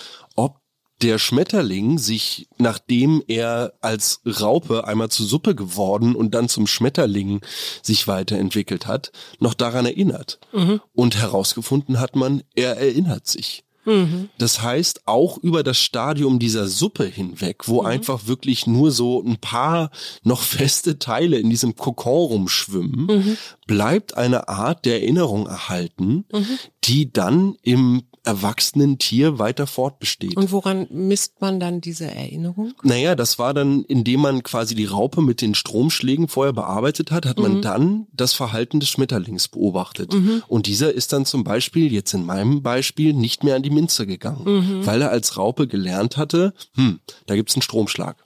der 1.02 1.18
Schmetterling 1.18 1.98
sich, 1.98 2.48
nachdem 2.58 3.22
er 3.26 3.72
als 3.80 4.20
Raupe 4.26 4.86
einmal 4.86 5.08
zur 5.08 5.26
Suppe 5.26 5.54
geworden 5.54 6.14
und 6.14 6.34
dann 6.34 6.48
zum 6.48 6.66
Schmetterling 6.66 7.40
sich 7.82 8.06
weiterentwickelt 8.06 8.86
hat, 8.86 9.12
noch 9.38 9.54
daran 9.54 9.86
erinnert. 9.86 10.38
Mhm. 10.52 10.80
Und 10.94 11.16
herausgefunden 11.16 12.00
hat 12.00 12.16
man, 12.16 12.42
er 12.54 12.76
erinnert 12.76 13.26
sich. 13.26 13.64
Mhm. 13.84 14.28
Das 14.38 14.62
heißt, 14.62 15.02
auch 15.06 15.38
über 15.38 15.62
das 15.62 15.78
Stadium 15.78 16.38
dieser 16.38 16.68
Suppe 16.68 17.06
hinweg, 17.06 17.66
wo 17.66 17.80
mhm. 17.80 17.86
einfach 17.86 18.26
wirklich 18.26 18.66
nur 18.66 18.90
so 18.90 19.22
ein 19.22 19.38
paar 19.38 19.90
noch 20.22 20.42
feste 20.42 20.98
Teile 20.98 21.38
in 21.38 21.50
diesem 21.50 21.76
Kokon 21.76 22.26
rumschwimmen, 22.26 23.06
mhm. 23.06 23.36
bleibt 23.66 24.16
eine 24.16 24.48
Art 24.48 24.84
der 24.84 25.00
Erinnerung 25.02 25.46
erhalten, 25.46 26.24
mhm. 26.32 26.58
die 26.84 27.12
dann 27.12 27.56
im 27.62 28.02
erwachsenen 28.24 28.98
Tier 28.98 29.38
weiter 29.38 29.66
fortbesteht. 29.66 30.36
Und 30.36 30.52
woran 30.52 30.86
misst 30.90 31.40
man 31.40 31.58
dann 31.58 31.80
diese 31.80 32.06
Erinnerung? 32.06 32.74
Naja, 32.82 33.14
das 33.14 33.38
war 33.38 33.54
dann, 33.54 33.84
indem 33.84 34.20
man 34.20 34.42
quasi 34.42 34.74
die 34.74 34.84
Raupe 34.84 35.22
mit 35.22 35.40
den 35.40 35.54
Stromschlägen 35.54 36.28
vorher 36.28 36.52
bearbeitet 36.52 37.10
hat, 37.10 37.26
hat 37.26 37.38
mhm. 37.38 37.42
man 37.42 37.62
dann 37.62 38.06
das 38.12 38.34
Verhalten 38.34 38.80
des 38.80 38.90
Schmetterlings 38.90 39.48
beobachtet. 39.48 40.12
Mhm. 40.12 40.42
Und 40.48 40.66
dieser 40.66 40.92
ist 40.92 41.12
dann 41.12 41.24
zum 41.24 41.44
Beispiel, 41.44 41.92
jetzt 41.92 42.12
in 42.12 42.26
meinem 42.26 42.62
Beispiel, 42.62 43.14
nicht 43.14 43.42
mehr 43.42 43.56
an 43.56 43.62
die 43.62 43.70
Minze 43.70 44.06
gegangen, 44.06 44.44
mhm. 44.44 44.86
weil 44.86 45.02
er 45.02 45.10
als 45.10 45.36
Raupe 45.36 45.66
gelernt 45.66 46.16
hatte, 46.16 46.52
hm, 46.74 47.00
da 47.26 47.34
gibt's 47.34 47.54
einen 47.54 47.62
Stromschlag. 47.62 48.16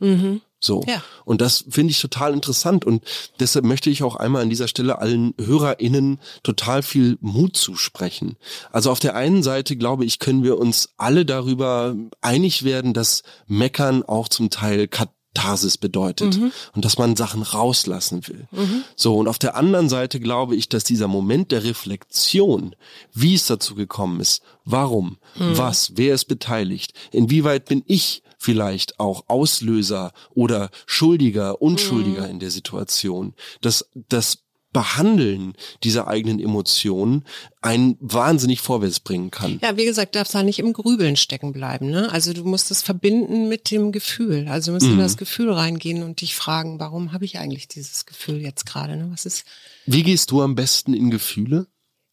So. 0.64 0.82
Ja. 0.86 1.02
Und 1.24 1.40
das 1.40 1.64
finde 1.68 1.90
ich 1.90 2.00
total 2.00 2.32
interessant. 2.32 2.84
Und 2.84 3.02
deshalb 3.40 3.64
möchte 3.64 3.90
ich 3.90 4.02
auch 4.02 4.16
einmal 4.16 4.42
an 4.42 4.50
dieser 4.50 4.68
Stelle 4.68 4.98
allen 4.98 5.34
HörerInnen 5.40 6.18
total 6.42 6.82
viel 6.82 7.18
Mut 7.20 7.56
zusprechen. 7.56 8.36
Also 8.72 8.90
auf 8.90 8.98
der 8.98 9.14
einen 9.14 9.42
Seite, 9.42 9.76
glaube 9.76 10.04
ich, 10.04 10.18
können 10.18 10.42
wir 10.42 10.58
uns 10.58 10.90
alle 10.96 11.24
darüber 11.24 11.94
einig 12.20 12.64
werden, 12.64 12.94
dass 12.94 13.22
Meckern 13.46 14.02
auch 14.02 14.28
zum 14.28 14.50
Teil 14.50 14.88
Katharsis 14.88 15.78
bedeutet 15.78 16.38
mhm. 16.38 16.52
und 16.74 16.84
dass 16.84 16.96
man 16.96 17.16
Sachen 17.16 17.42
rauslassen 17.42 18.26
will. 18.28 18.46
Mhm. 18.52 18.84
So, 18.96 19.16
und 19.16 19.28
auf 19.28 19.38
der 19.38 19.56
anderen 19.56 19.88
Seite 19.88 20.20
glaube 20.20 20.56
ich, 20.56 20.68
dass 20.68 20.84
dieser 20.84 21.08
Moment 21.08 21.50
der 21.52 21.64
Reflexion, 21.64 22.74
wie 23.12 23.34
es 23.34 23.46
dazu 23.46 23.74
gekommen 23.74 24.20
ist, 24.20 24.42
warum, 24.64 25.18
mhm. 25.34 25.58
was, 25.58 25.92
wer 25.96 26.14
ist 26.14 26.26
beteiligt, 26.26 26.92
inwieweit 27.10 27.66
bin 27.66 27.82
ich 27.86 28.22
vielleicht 28.44 29.00
auch 29.00 29.24
Auslöser 29.28 30.12
oder 30.34 30.70
Schuldiger, 30.86 31.62
Unschuldiger 31.62 32.24
mhm. 32.24 32.30
in 32.30 32.38
der 32.40 32.50
Situation. 32.50 33.32
Das, 33.62 33.88
das 34.08 34.44
Behandeln 34.74 35.54
dieser 35.82 36.08
eigenen 36.08 36.40
Emotionen 36.40 37.24
einen 37.62 37.96
wahnsinnig 38.00 38.60
vorwärts 38.60 39.00
bringen 39.00 39.30
kann. 39.30 39.60
Ja, 39.62 39.76
wie 39.78 39.84
gesagt, 39.86 40.16
darfst 40.16 40.34
da 40.34 40.42
nicht 40.42 40.58
im 40.58 40.72
Grübeln 40.72 41.16
stecken 41.16 41.52
bleiben. 41.52 41.88
Ne? 41.88 42.12
Also 42.12 42.32
du 42.34 42.44
musst 42.44 42.70
es 42.70 42.82
verbinden 42.82 43.48
mit 43.48 43.70
dem 43.70 43.92
Gefühl. 43.92 44.46
Also 44.48 44.70
du 44.70 44.74
musst 44.74 44.86
mhm. 44.86 44.94
in 44.94 44.98
das 44.98 45.16
Gefühl 45.16 45.52
reingehen 45.52 46.02
und 46.02 46.20
dich 46.20 46.34
fragen, 46.34 46.80
warum 46.80 47.12
habe 47.12 47.24
ich 47.24 47.38
eigentlich 47.38 47.68
dieses 47.68 48.04
Gefühl 48.04 48.42
jetzt 48.42 48.66
gerade? 48.66 48.96
Ne? 48.96 49.08
Was 49.10 49.24
ist? 49.24 49.44
Wie 49.86 50.02
gehst 50.02 50.32
du 50.32 50.42
am 50.42 50.54
besten 50.56 50.92
in 50.92 51.10
Gefühle? 51.10 51.66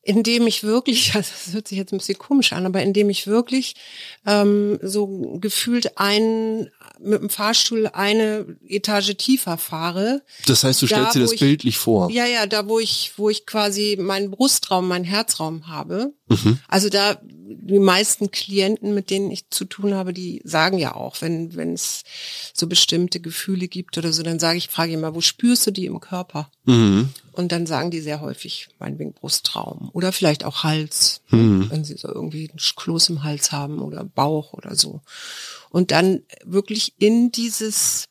Indem 0.04 0.48
ich 0.48 0.64
wirklich, 0.64 1.14
also 1.16 1.30
das 1.46 1.54
hört 1.54 1.68
sich 1.68 1.78
jetzt 1.78 1.94
ein 1.94 1.98
bisschen 1.98 2.18
komisch 2.18 2.54
an, 2.54 2.66
aber 2.66 2.82
indem 2.82 3.10
ich 3.10 3.28
wirklich 3.28 3.76
ähm, 4.26 4.80
so 4.82 5.38
gefühlt 5.40 5.98
ein 5.98 6.70
mit 7.04 7.20
dem 7.20 7.30
Fahrstuhl 7.30 7.88
eine 7.88 8.46
Etage 8.68 9.16
tiefer 9.18 9.58
fahre. 9.58 10.22
Das 10.46 10.64
heißt, 10.64 10.82
du 10.82 10.86
stellst 10.86 11.10
da, 11.10 11.14
dir 11.14 11.22
das 11.22 11.32
ich, 11.34 11.40
bildlich 11.40 11.78
vor. 11.78 12.12
Ja, 12.12 12.26
ja, 12.26 12.46
da 12.46 12.68
wo 12.68 12.80
ich, 12.80 13.14
wo 13.18 13.30
ich 13.30 13.46
quasi 13.46 13.98
meinen 14.00 14.30
Brustraum, 14.30 14.88
meinen 14.88 15.06
Herzraum 15.06 15.68
habe. 15.68 16.14
Mhm. 16.32 16.60
Also 16.68 16.90
da 16.90 17.18
die 17.24 17.80
meisten 17.80 18.32
Klienten, 18.32 18.94
mit 18.94 19.10
denen 19.10 19.30
ich 19.30 19.50
zu 19.50 19.66
tun 19.66 19.94
habe, 19.94 20.14
die 20.14 20.42
sagen 20.44 20.78
ja 20.78 20.96
auch, 20.96 21.22
wenn 21.22 21.56
wenn 21.56 21.74
es 21.74 22.04
so 22.54 22.68
bestimmte 22.68 23.20
Gefühle 23.20 23.68
gibt 23.68 23.98
oder 23.98 24.14
so, 24.14 24.24
dann 24.24 24.40
sage 24.40 24.58
ich, 24.58 24.70
frage 24.70 24.94
immer, 24.94 25.16
wo 25.16 25.22
spürst 25.22 25.68
du 25.68 25.72
die 25.72 25.86
im 25.86 26.00
Körper? 26.00 26.50
Mhm. 26.66 27.10
Und 27.34 27.52
dann 27.52 27.66
sagen 27.66 27.92
die 27.92 28.02
sehr 28.02 28.22
häufig, 28.22 28.70
meinetwegen 28.80 29.14
Brustraum 29.14 29.90
oder 29.94 30.12
vielleicht 30.12 30.44
auch 30.44 30.64
Hals, 30.64 31.22
mhm. 31.30 31.70
wenn 31.70 31.84
sie 31.84 31.96
so 31.98 32.08
irgendwie 32.08 32.50
einen 32.50 32.60
Kloß 32.60 33.10
im 33.10 33.24
Hals 33.24 33.52
haben 33.52 33.80
oder 33.80 34.04
Bauch 34.04 34.54
oder 34.54 34.76
so. 34.76 35.02
Und 35.70 35.92
dann 35.92 36.24
wirklich 36.44 36.94
in 36.98 37.32
dieses 37.32 38.08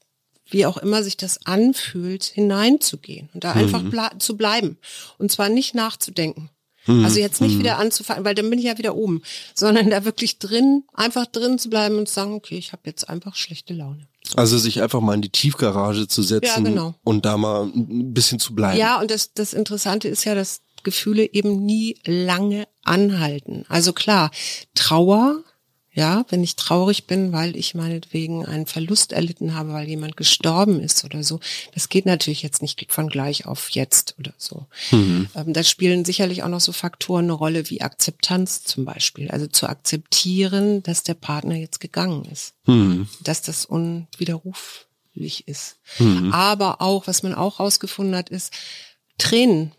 wie 0.53 0.67
auch 0.67 0.79
immer 0.79 1.03
sich 1.05 1.17
das 1.17 1.47
anfühlt, 1.47 2.25
hineinzugehen 2.25 3.31
und 3.35 3.45
da 3.45 3.55
mhm. 3.55 3.61
einfach 3.61 3.83
ble 3.83 4.19
zu 4.19 4.37
bleiben. 4.37 4.79
Und 5.19 5.31
zwar 5.31 5.49
nicht 5.49 5.75
nachzudenken. 5.75 6.51
Mhm. 6.87 7.05
Also 7.05 7.21
jetzt 7.21 7.41
nicht 7.41 7.55
mhm. 7.55 7.61
wieder 7.61 7.79
anzufangen, 7.79 8.25
weil 8.25 8.35
dann 8.35 8.49
bin 8.49 8.59
ich 8.59 8.67
ja 8.67 8.79
wieder 8.79 8.95
oben, 8.95 9.23
sondern 9.55 9.91
da 9.91 10.05
wirklich 10.05 10.39
drin, 10.39 10.85
einfach 10.95 11.27
drin 11.27 11.59
zu 11.59 11.71
bleiben 11.71 11.97
und 11.99 12.09
zu 12.09 12.15
sagen, 12.15 12.35
okay, 12.35 12.59
ich 12.59 12.73
habe 12.73 12.83
jetzt 12.87 13.09
einfach 13.09 13.35
schlechte 13.35 13.75
Laune. 13.75 14.07
Also 14.37 14.59
sich 14.59 14.83
einfach 14.83 15.01
mal 15.01 15.15
in 15.15 15.23
die 15.23 15.31
Tiefgarage 15.31 16.07
zu 16.07 16.23
setzen 16.23 16.65
ja, 16.65 16.71
genau. 16.71 16.95
und 17.03 17.25
da 17.25 17.37
mal 17.37 17.65
ein 17.65 18.13
bisschen 18.13 18.39
zu 18.39 18.55
bleiben. 18.55 18.79
Ja, 18.79 19.01
und 19.01 19.11
das, 19.11 19.33
das 19.33 19.55
Interessante 19.55 20.09
ist 20.09 20.25
ja, 20.25 20.35
dass 20.35 20.61
Gefühle 20.83 21.29
eben 21.33 21.65
nie 21.65 21.99
lange 22.05 22.67
anhalten. 22.83 23.65
Also 23.69 23.93
klar, 23.93 24.31
Trauer 24.75 25.43
ja, 25.93 26.25
wenn 26.29 26.45
ich 26.45 26.55
traurig 26.55 27.07
bin, 27.07 27.33
weil 27.33 27.57
ich 27.57 27.75
meinetwegen 27.75 28.47
einen 28.47 28.67
Verlust 28.67 29.13
erlitten 29.13 29.55
habe, 29.55 29.73
weil 29.73 29.89
jemand 29.89 30.17
gestorben 30.17 30.79
ist 30.79 31.05
oder 31.05 31.25
so, 31.25 31.41
das 31.75 31.89
geht 31.89 32.07
natürlich 32.07 32.43
jetzt 32.43 32.63
nicht 32.63 32.93
von 32.93 33.09
gleich 33.09 33.47
auf 33.47 33.71
jetzt 33.71 34.15
oder 34.19 34.33
so. 34.39 34.67
Mhm. 34.93 35.29
Ähm, 35.35 35.53
da 35.53 35.65
spielen 35.65 36.05
sicherlich 36.05 36.45
auch 36.45 36.49
noch 36.49 36.61
so 36.61 36.71
Faktoren 36.71 37.25
eine 37.25 37.33
Rolle 37.33 37.69
wie 37.71 37.81
Akzeptanz 37.81 38.63
zum 38.63 38.85
Beispiel. 38.85 39.33
Also 39.33 39.49
zu 39.49 39.69
akzeptieren, 39.69 40.85
dass 40.85 41.03
der 41.03 41.15
Partner 41.15 41.57
jetzt 41.57 41.81
gegangen 41.81 42.25
ist. 42.27 42.55
Mhm. 42.67 43.09
Dass 43.25 43.43
das 43.43 43.67
unwiderruflich 43.67 45.49
ist. 45.49 45.79
Mhm. 45.99 46.33
Aber 46.33 46.81
auch, 46.81 47.09
was 47.09 47.25
man 47.25 47.35
auch 47.35 47.59
rausgefunden 47.59 48.15
hat, 48.15 48.29
ist 48.29 48.53
Tränen, 49.19 49.73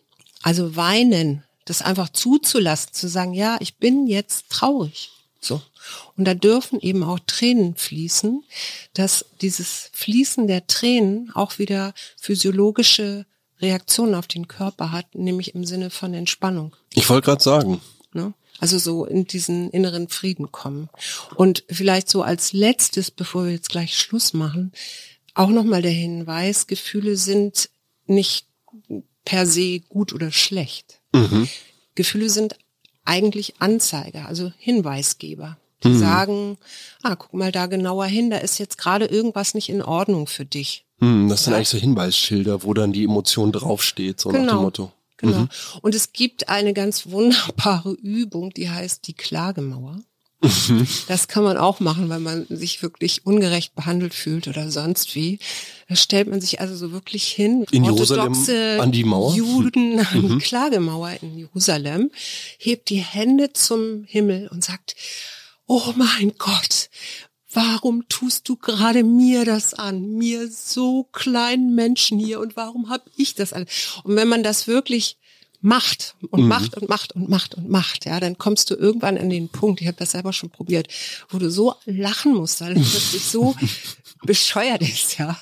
also 0.44 0.76
weinen, 0.76 1.46
das 1.64 1.82
einfach 1.82 2.10
zuzulassen, 2.10 2.92
zu 2.92 3.08
sagen, 3.08 3.34
ja, 3.34 3.56
ich 3.62 3.78
bin 3.78 4.08
jetzt 4.08 4.50
traurig. 4.50 5.10
So. 5.42 5.62
Und 6.16 6.26
da 6.26 6.36
dürfen 6.36 6.80
eben 6.80 7.04
auch 7.04 7.20
Tränen 7.26 7.76
fließen, 7.76 8.44
dass 8.94 9.26
dieses 9.42 9.90
Fließen 9.94 10.48
der 10.48 10.68
Tränen 10.68 11.32
auch 11.34 11.58
wieder 11.58 11.94
physiologische 12.18 13.26
Reaktionen 13.60 14.16
auf 14.16 14.28
den 14.28 14.48
Körper 14.48 14.92
hat, 14.92 15.16
nämlich 15.16 15.56
im 15.56 15.66
Sinne 15.66 15.90
von 15.90 16.14
Entspannung. 16.14 16.76
Ich 16.94 17.10
wollte 17.10 17.26
gerade 17.26 17.44
sagen. 17.44 17.82
Ne? 18.14 18.34
Also 18.60 18.78
so 18.78 19.06
in 19.06 19.26
diesen 19.26 19.72
inneren 19.72 20.08
Frieden 20.10 20.52
kommen. 20.52 20.90
Und 21.36 21.64
vielleicht 21.68 22.10
so 22.10 22.22
als 22.22 22.54
letztes, 22.54 23.10
bevor 23.10 23.46
wir 23.46 23.52
jetzt 23.52 23.70
gleich 23.70 23.98
Schluss 23.98 24.34
machen, 24.34 24.72
auch 25.34 25.50
nochmal 25.50 25.82
der 25.82 25.92
Hinweis, 25.92 26.68
Gefühle 26.68 27.16
sind 27.18 27.70
nicht 28.06 28.46
per 29.26 29.46
se 29.48 29.80
gut 29.80 30.14
oder 30.14 30.32
schlecht. 30.32 31.00
Mhm. 31.14 31.48
Gefühle 31.96 32.30
sind 32.30 32.56
eigentlich 33.06 33.56
Anzeiger, 33.60 34.28
also 34.28 34.52
Hinweisgeber. 34.58 35.58
Die 35.84 35.90
mhm. 35.90 36.00
sagen, 36.00 36.58
ah, 37.02 37.16
guck 37.16 37.34
mal 37.34 37.52
da 37.52 37.66
genauer 37.66 38.06
hin, 38.06 38.30
da 38.30 38.38
ist 38.38 38.60
jetzt 38.60 38.78
gerade 38.78 39.06
irgendwas 39.06 39.56
nicht 39.56 39.70
in 39.70 39.82
Ordnung 39.82 40.28
für 40.28 40.46
dich. 40.46 40.86
Mhm, 41.00 41.28
das 41.30 41.44
sind 41.44 41.52
ja. 41.52 41.58
eigentlich 41.58 41.70
so 41.70 41.78
Hinweisschilder, 41.80 42.64
wo 42.64 42.74
dann 42.74 42.94
die 42.94 43.04
Emotion 43.04 43.52
draufsteht, 43.52 44.22
so 44.22 44.30
genau. 44.30 44.40
nach 44.40 44.46
dem 44.46 44.50
genau. 44.50 44.62
Motto. 44.62 44.92
Genau. 45.18 45.38
Mhm. 45.40 45.50
Und 45.82 45.96
es 45.96 46.14
gibt 46.14 46.50
eine 46.50 46.74
ganz 46.74 47.10
wunderbare 47.10 47.92
Übung, 48.02 48.52
die 48.52 48.70
heißt 48.70 49.08
die 49.08 49.14
Klagemauer. 49.14 50.00
Mhm. 50.42 50.88
Das 51.08 51.28
kann 51.28 51.44
man 51.44 51.58
auch 51.58 51.80
machen, 51.80 52.10
wenn 52.10 52.24
man 52.24 52.46
sich 52.50 52.82
wirklich 52.82 53.26
ungerecht 53.26 53.76
behandelt 53.76 54.14
fühlt 54.14 54.48
oder 54.48 54.72
sonst 54.72 55.16
wie. 55.16 55.40
Da 55.88 55.96
stellt 55.96 56.30
man 56.30 56.42
sich 56.42 56.60
also 56.60 56.76
so 56.76 56.92
wirklich 56.92 57.28
hin. 57.28 57.66
In 57.72 57.84
Jerusalem 57.84 58.34
an 58.80 58.92
die 58.92 59.04
Mauer? 59.04 59.36
Juden 59.36 60.00
an 60.06 60.22
die 60.22 60.34
mhm. 60.34 60.40
Klagemauer 60.40 61.12
in 61.22 61.38
Jerusalem, 61.38 62.12
hebt 62.58 62.90
die 62.90 63.02
Hände 63.02 63.54
zum 63.54 64.04
Himmel 64.06 64.48
und 64.48 64.64
sagt, 64.64 64.96
oh 65.68 65.94
mein 65.96 66.34
Gott, 66.38 66.90
warum 67.54 68.08
tust 68.10 68.50
du 68.50 68.56
gerade 68.56 69.04
mir 69.04 69.46
das 69.46 69.74
an? 69.74 70.18
Mir 70.18 70.50
so 70.50 71.04
kleinen 71.12 71.76
Menschen 71.76 72.18
hier 72.18 72.40
und 72.40 72.56
warum 72.56 72.90
habe 72.90 73.04
ich 73.16 73.36
das 73.36 73.54
an? 73.54 73.68
Und 74.04 74.16
wenn 74.16 74.28
man 74.28 74.44
das 74.44 74.68
wirklich 74.68 75.18
macht 75.62 76.16
und 76.32 76.42
mhm. 76.42 76.48
macht 76.48 76.76
und 76.76 76.90
macht 76.90 77.14
und 77.14 77.30
macht 77.30 77.56
und 77.56 77.70
macht, 77.70 78.06
ja, 78.06 78.20
dann 78.20 78.38
kommst 78.38 78.70
du 78.72 78.76
irgendwann 78.76 79.18
an 79.18 79.30
den 79.30 79.50
Punkt, 79.50 79.80
ich 79.82 79.88
habe 79.88 79.98
das 79.98 80.12
selber 80.12 80.34
schon 80.34 80.50
probiert, 80.50 80.88
wo 81.30 81.38
du 81.38 81.50
so 81.52 81.76
lachen 81.86 82.34
musst, 82.34 82.62
weil 82.62 82.78
es 82.78 82.92
plötzlich 82.92 83.24
so 83.24 83.56
bescheuert 84.24 84.82
ist, 84.82 85.20
ja, 85.20 85.40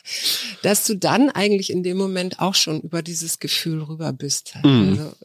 dass 0.62 0.86
du 0.86 0.96
dann 0.96 1.30
eigentlich 1.30 1.70
in 1.70 1.84
dem 1.84 1.98
Moment 1.98 2.40
auch 2.40 2.56
schon 2.56 2.82
über 2.82 3.02
dieses 3.02 3.40
Gefühl 3.40 3.82
rüber 3.82 4.12
bist. 4.12 4.54
Mhm. 4.64 4.90
Also, 4.90 5.16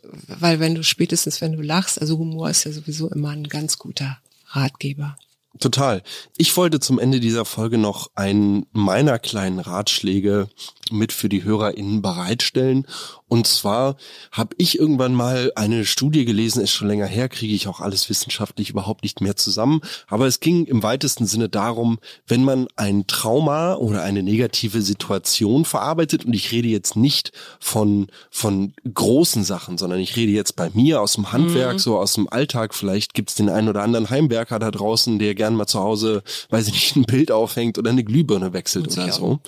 weil 0.41 0.61
wenn 0.61 0.75
du 0.75 0.85
spätestens, 0.85 1.41
wenn 1.41 1.53
du 1.53 1.63
lachst, 1.63 2.01
also 2.01 2.19
Humor 2.19 2.51
ist 2.51 2.65
ja 2.65 2.73
sowieso 2.73 3.11
immer 3.11 3.31
ein 3.31 3.49
ganz 3.49 3.79
guter 3.79 4.19
Ratgeber. 4.49 5.17
Total. 5.61 6.03
Ich 6.37 6.57
wollte 6.57 6.81
zum 6.81 6.99
Ende 6.99 7.21
dieser 7.21 7.45
Folge 7.45 7.79
noch 7.79 8.11
einen 8.17 8.67
meiner 8.73 9.21
kleinen 9.21 9.61
Ratschläge 9.61 10.49
mit 10.91 11.13
für 11.13 11.29
die 11.29 11.45
HörerInnen 11.45 12.03
bereitstellen. 12.03 12.87
Und 13.27 13.47
zwar 13.47 13.97
habe 14.33 14.55
ich 14.59 14.79
irgendwann 14.79 15.15
mal 15.15 15.51
eine 15.57 15.87
Studie 15.87 16.25
gelesen, 16.25 16.63
ist 16.63 16.73
schon 16.73 16.89
länger 16.89 17.07
her, 17.07 17.29
kriege 17.29 17.55
ich 17.55 17.67
auch 17.69 17.81
alles 17.81 18.09
wissenschaftlich 18.11 18.71
überhaupt 18.71 19.03
nicht 19.03 19.23
mehr 19.23 19.35
zusammen. 19.35 19.81
Aber 20.09 20.27
es 20.27 20.41
ging 20.41 20.67
im 20.67 20.83
weitesten 20.83 21.27
Sinne 21.27 21.49
darum, 21.49 21.99
wenn 22.27 22.45
man 22.45 22.69
ein 22.77 23.07
Trauma 23.07 23.75
oder 23.75 24.03
eine 24.03 24.23
negative 24.23 24.83
Situation 24.83 25.65
verarbeitet, 25.65 26.27
und 26.27 26.35
ich 26.35 26.53
rede 26.53 26.69
jetzt 26.69 26.97
nicht 26.97 27.33
von, 27.61 28.09
von 28.31 28.75
großen 28.93 29.43
Sachen, 29.43 29.79
sondern 29.79 30.01
ich 30.01 30.17
rede 30.17 30.33
jetzt 30.33 30.55
bei 30.55 30.71
mir 30.75 31.01
aus 31.01 31.15
dem 31.15 31.33
Handwerk, 31.33 31.75
mhm. 31.75 31.79
so 31.79 31.99
aus 31.99 32.13
dem 32.13 32.29
Alltag. 32.29 32.75
Vielleicht 32.75 33.15
gibt 33.15 33.31
es 33.31 33.37
den 33.37 33.49
einen 33.49 33.69
oder 33.69 33.83
anderen 33.83 34.11
Heimwerker 34.11 34.59
da 34.59 34.71
draußen, 34.71 35.19
der 35.19 35.35
gern 35.35 35.57
mal 35.57 35.67
zu 35.67 35.81
Hause, 35.81 36.23
weiß 36.51 36.69
ich 36.69 36.75
nicht, 36.75 36.97
ein 36.97 37.05
Bild 37.05 37.33
aufhängt 37.33 37.79
oder 37.79 37.91
eine 37.91 38.05
Glühbirne 38.05 38.53
wechselt 38.53 38.89
und 38.89 38.99
oder 38.99 39.13
so. 39.13 39.41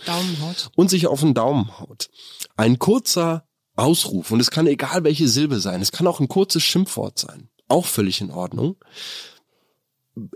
Und 0.74 0.90
sich 0.90 1.06
auf 1.06 1.20
den 1.20 1.34
Daumen 1.34 1.78
haut. 1.78 2.08
Ein 2.56 2.78
kurzer 2.78 3.45
Ausruf, 3.76 4.30
und 4.30 4.40
es 4.40 4.50
kann 4.50 4.66
egal 4.66 5.04
welche 5.04 5.28
Silbe 5.28 5.60
sein, 5.60 5.82
es 5.82 5.92
kann 5.92 6.06
auch 6.06 6.20
ein 6.20 6.28
kurzes 6.28 6.62
Schimpfwort 6.62 7.18
sein, 7.18 7.48
auch 7.68 7.86
völlig 7.86 8.20
in 8.20 8.30
Ordnung, 8.30 8.76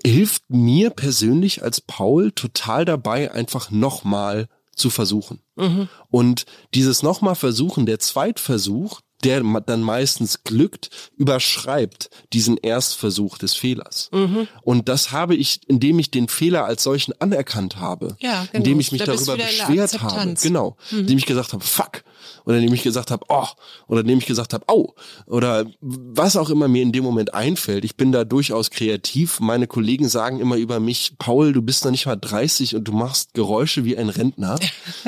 hilft 0.05 0.43
mir 0.49 0.91
persönlich 0.91 1.63
als 1.63 1.81
Paul 1.81 2.33
total 2.33 2.85
dabei, 2.85 3.33
einfach 3.33 3.71
nochmal 3.71 4.49
zu 4.75 4.91
versuchen. 4.91 5.41
Mhm. 5.57 5.89
Und 6.11 6.45
dieses 6.75 7.03
nochmal 7.03 7.35
versuchen, 7.35 7.87
der 7.87 7.99
Zweitversuch, 7.99 9.01
der 9.23 9.43
dann 9.43 9.83
meistens 9.83 10.45
glückt, 10.45 10.91
überschreibt 11.17 12.09
diesen 12.33 12.57
Erstversuch 12.57 13.37
des 13.37 13.55
Fehlers. 13.55 14.09
Mhm. 14.13 14.49
Und 14.63 14.89
das 14.89 15.13
habe 15.13 15.35
ich, 15.35 15.61
indem 15.69 15.99
ich 15.99 16.11
den 16.11 16.29
Fehler 16.29 16.65
als 16.65 16.83
solchen 16.83 17.13
anerkannt 17.21 17.77
habe, 17.77 18.17
ja, 18.21 18.45
genau. 18.45 18.49
indem 18.55 18.81
ich 18.81 18.93
mich 18.93 19.03
da 19.03 19.13
darüber 19.13 19.37
beschwert 19.37 20.01
habe, 20.01 20.35
genau, 20.41 20.77
mhm. 20.91 21.01
indem 21.01 21.19
ich 21.19 21.27
gesagt 21.27 21.53
habe, 21.53 21.65
fuck, 21.65 22.03
oder 22.45 22.59
indem 22.59 22.75
ich 22.75 22.83
gesagt 22.83 23.11
habe, 23.11 23.25
oh, 23.29 23.47
oder 23.87 24.01
indem 24.01 24.19
ich 24.19 24.27
gesagt 24.27 24.55
habe, 24.55 24.65
au, 24.69 24.95
oder 25.27 25.67
was 25.81 26.37
auch 26.37 26.51
immer 26.51 26.69
mir 26.69 26.83
in 26.83 26.93
dem 26.93 27.05
Moment 27.05 27.35
einfällt. 27.35 27.85
Ich 27.85 27.97
bin 27.97 28.13
da 28.13 28.25
durchaus 28.25 28.71
kreativ. 28.71 29.41
Meine 29.41 29.67
Kollegen 29.67 30.09
sagen 30.09 30.41
immer 30.41 30.57
über 30.57 30.81
mich, 30.81 31.15
Paul, 31.19 31.53
du 31.53 31.63
bist 31.63 31.85
noch 31.85 31.91
nicht 31.91 32.07
mal 32.07 32.17
30 32.17 32.77
und 32.77 32.85
du 32.85 32.93
machst 32.93 33.35
Geräusche 33.35 33.85
wie 33.85 33.97
ein 33.97 34.09
Rentner. 34.09 34.59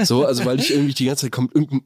So, 0.03 0.25
also 0.25 0.44
weil 0.44 0.59
ich 0.59 0.70
irgendwie 0.70 0.94
die 0.94 1.05
ganze 1.07 1.27
Zeit 1.27 1.33
kommt 1.33 1.55
irgendein 1.55 1.83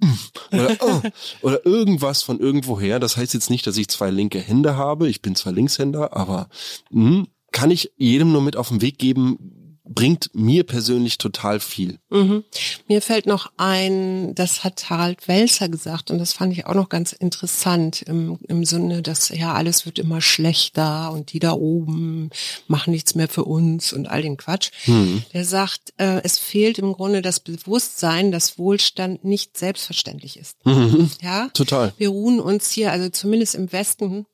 oder, 0.53 0.77
oh, 0.81 1.01
oder 1.43 1.67
irgendwas 1.67 2.23
von 2.23 2.39
irgendwoher. 2.39 3.01
Das 3.01 3.17
heißt 3.17 3.35
jetzt 3.35 3.51
nicht, 3.51 3.67
dass 3.67 3.77
ich 3.77 3.89
zwei 3.89 4.11
linke 4.11 4.39
Hände 4.39 4.77
habe. 4.77 5.09
Ich 5.09 5.23
bin 5.23 5.35
zwar 5.35 5.53
Linkshänder, 5.53 6.17
aber 6.17 6.49
mh, 6.91 7.25
kann 7.53 7.71
ich 7.71 7.91
jedem 7.97 8.33
nur 8.33 8.43
mit 8.43 8.57
auf 8.57 8.69
den 8.69 8.83
Weg 8.83 8.99
geben, 8.99 9.56
bringt 9.89 10.31
mir 10.35 10.65
persönlich 10.65 11.19
total 11.19 11.61
viel. 11.61 11.99
Mhm. 12.11 12.45
Mir 12.89 13.03
fällt 13.03 13.27
noch 13.27 13.53
ein, 13.57 14.35
das 14.35 14.65
hat 14.65 14.91
Harald 14.91 15.29
Welzer 15.29 15.69
gesagt 15.69 16.11
und 16.11 16.19
das 16.19 16.33
fand 16.33 16.53
ich 16.53 16.67
auch 16.67 16.75
noch 16.75 16.89
ganz 16.89 17.13
interessant 17.13 18.03
im, 18.03 18.39
im 18.49 18.65
Sinne, 18.65 19.03
dass 19.03 19.29
ja 19.29 19.55
alles 19.55 19.87
wird 19.87 19.99
immer 19.99 20.21
schlechter 20.21 21.13
und 21.13 21.33
die 21.33 21.39
da 21.39 21.53
oben 21.53 22.31
machen 22.67 22.93
nichts 22.93 23.15
mehr 23.15 23.29
für 23.29 23.45
uns 23.45 23.93
und 23.93 24.09
all 24.09 24.23
den 24.23 24.37
Quatsch. 24.37 24.71
Mhm. 24.87 25.23
Der 25.33 25.45
sagt, 25.45 25.93
äh, 25.99 26.21
es 26.23 26.39
fehlt 26.39 26.79
im 26.79 26.93
Grunde 26.93 27.23
das 27.23 27.41
Bewusstsein, 27.41 28.33
dass 28.33 28.59
Wohlstand 28.59 29.25
nicht 29.25 29.57
selbstverständlich 29.57 30.39
ist. 30.39 30.57
Mhm. 30.65 31.11
Ja, 31.23 31.49
total. 31.55 31.93
Wir 31.97 32.09
ruhen 32.09 32.41
uns 32.41 32.71
hier, 32.71 32.93
also 32.93 33.09
zumindest 33.09 33.55
im 33.55 33.73
Westen, 33.73 34.27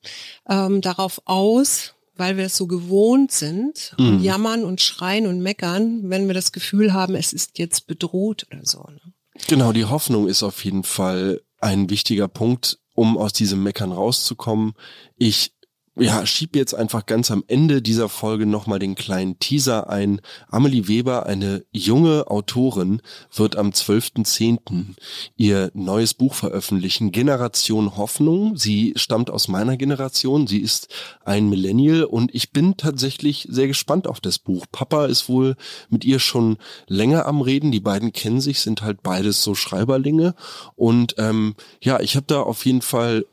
ähm, 0.49 0.81
darauf 0.81 1.21
aus, 1.25 1.93
weil 2.15 2.37
wir 2.37 2.45
es 2.45 2.57
so 2.57 2.67
gewohnt 2.67 3.31
sind 3.31 3.95
und 3.97 4.19
mhm. 4.19 4.23
jammern 4.23 4.63
und 4.63 4.81
schreien 4.81 5.27
und 5.27 5.41
meckern, 5.41 6.01
wenn 6.09 6.27
wir 6.27 6.33
das 6.33 6.51
Gefühl 6.51 6.93
haben, 6.93 7.15
es 7.15 7.33
ist 7.33 7.57
jetzt 7.57 7.87
bedroht 7.87 8.45
oder 8.51 8.61
so. 8.63 8.83
Ne? 8.83 9.01
Genau, 9.47 9.71
die 9.73 9.85
Hoffnung 9.85 10.27
ist 10.27 10.43
auf 10.43 10.63
jeden 10.63 10.83
Fall 10.83 11.41
ein 11.59 11.89
wichtiger 11.89 12.27
Punkt, 12.27 12.79
um 12.93 13.17
aus 13.17 13.33
diesem 13.33 13.63
Meckern 13.63 13.91
rauszukommen. 13.91 14.73
Ich 15.17 15.53
ja, 15.95 16.25
schieb 16.25 16.55
jetzt 16.55 16.73
einfach 16.73 17.05
ganz 17.05 17.29
am 17.29 17.43
Ende 17.47 17.83
dieser 17.83 18.09
Folge 18.09 18.47
nochmal 18.47 18.79
den 18.79 18.95
kleinen 18.95 19.37
Teaser 19.37 19.89
ein. 19.91 20.21
Amelie 20.49 20.87
Weber, 20.87 21.27
eine 21.27 21.65
junge 21.71 22.31
Autorin, 22.31 23.01
wird 23.31 23.57
am 23.57 23.69
12.10. 23.69 24.95
ihr 25.37 25.69
neues 25.75 26.15
Buch 26.15 26.33
veröffentlichen, 26.33 27.11
Generation 27.11 27.95
Hoffnung. 27.95 28.57
Sie 28.57 28.93
stammt 28.95 29.29
aus 29.29 29.47
meiner 29.47 29.77
Generation, 29.77 30.47
sie 30.47 30.59
ist 30.59 30.87
ein 31.25 31.47
Millennial 31.47 32.05
und 32.05 32.33
ich 32.33 32.51
bin 32.51 32.75
tatsächlich 32.75 33.47
sehr 33.51 33.67
gespannt 33.67 34.07
auf 34.07 34.19
das 34.19 34.39
Buch. 34.39 34.65
Papa 34.71 35.05
ist 35.05 35.29
wohl 35.29 35.55
mit 35.89 36.05
ihr 36.05 36.17
schon 36.17 36.57
länger 36.87 37.27
am 37.27 37.41
Reden, 37.41 37.71
die 37.71 37.79
beiden 37.79 38.13
kennen 38.13 38.41
sich, 38.41 38.61
sind 38.61 38.81
halt 38.81 39.03
beides 39.03 39.43
so 39.43 39.53
Schreiberlinge 39.53 40.33
und 40.75 41.13
ähm, 41.19 41.53
ja, 41.81 41.99
ich 41.99 42.15
habe 42.15 42.25
da 42.25 42.41
auf 42.41 42.65
jeden 42.65 42.81
Fall 42.81 43.25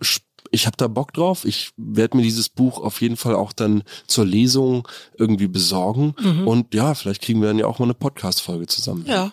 ich 0.50 0.66
habe 0.66 0.76
da 0.76 0.88
Bock 0.88 1.12
drauf. 1.12 1.44
Ich 1.44 1.70
werde 1.76 2.16
mir 2.16 2.22
dieses 2.22 2.48
Buch 2.48 2.78
auf 2.78 3.00
jeden 3.00 3.16
Fall 3.16 3.34
auch 3.34 3.52
dann 3.52 3.82
zur 4.06 4.26
Lesung 4.26 4.86
irgendwie 5.16 5.48
besorgen. 5.48 6.14
Mhm. 6.20 6.48
Und 6.48 6.74
ja, 6.74 6.94
vielleicht 6.94 7.22
kriegen 7.22 7.40
wir 7.40 7.48
dann 7.48 7.58
ja 7.58 7.66
auch 7.66 7.78
mal 7.78 7.86
eine 7.86 7.94
Podcast-Folge 7.94 8.66
zusammen. 8.66 9.04
Ja. 9.06 9.32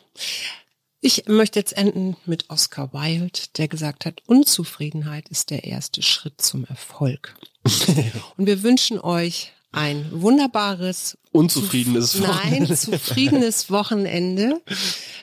Ich 1.00 1.26
möchte 1.28 1.60
jetzt 1.60 1.78
enden 1.78 2.18
mit 2.26 2.50
Oscar 2.50 2.92
Wilde, 2.92 3.40
der 3.58 3.68
gesagt 3.68 4.06
hat, 4.06 4.22
Unzufriedenheit 4.26 5.30
ist 5.30 5.52
der 5.52 5.64
erste 5.64 6.02
Schritt 6.02 6.42
zum 6.42 6.66
Erfolg. 6.66 7.36
Und 8.38 8.46
wir 8.46 8.64
wünschen 8.64 9.00
euch 9.00 9.54
ein 9.72 10.08
wunderbares, 10.12 11.18
unzufriedenes 11.32 12.20
Wochenende. 12.22 12.68
Nein, 12.68 12.78
zufriedenes 12.78 13.70
Wochenende. 13.72 14.62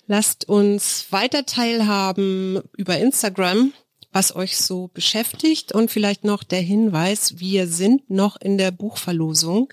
Lasst 0.07 0.49
uns 0.49 1.07
weiter 1.11 1.45
teilhaben 1.47 2.61
über 2.77 2.99
Instagram 2.99 3.73
was 4.15 4.35
euch 4.37 4.57
so 4.57 4.89
beschäftigt 4.95 5.73
und 5.73 5.91
vielleicht 5.91 6.23
noch 6.23 6.45
der 6.45 6.61
Hinweis, 6.61 7.41
wir 7.41 7.67
sind 7.67 8.09
noch 8.09 8.37
in 8.37 8.59
der 8.59 8.71
Buchverlosung 8.71 9.73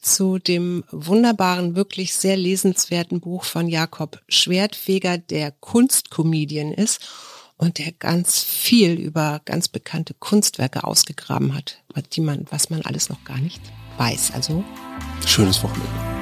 zu 0.00 0.38
dem 0.38 0.84
wunderbaren, 0.92 1.74
wirklich 1.74 2.14
sehr 2.14 2.36
lesenswerten 2.36 3.20
Buch 3.20 3.44
von 3.44 3.66
Jakob 3.68 4.22
Schwertfeger, 4.28 5.18
der 5.18 5.50
Kunstkomedian 5.50 6.72
ist 6.72 7.00
und 7.56 7.78
der 7.78 7.90
ganz 7.90 8.40
viel 8.40 8.92
über 8.92 9.40
ganz 9.44 9.66
bekannte 9.66 10.14
Kunstwerke 10.14 10.84
ausgegraben 10.84 11.52
hat, 11.52 11.78
die 12.12 12.20
man, 12.20 12.46
was 12.50 12.70
man 12.70 12.82
alles 12.82 13.08
noch 13.08 13.24
gar 13.24 13.38
nicht 13.38 13.60
weiß. 13.98 14.30
Also 14.32 14.62
schönes 15.26 15.60
Wochenende. 15.62 16.21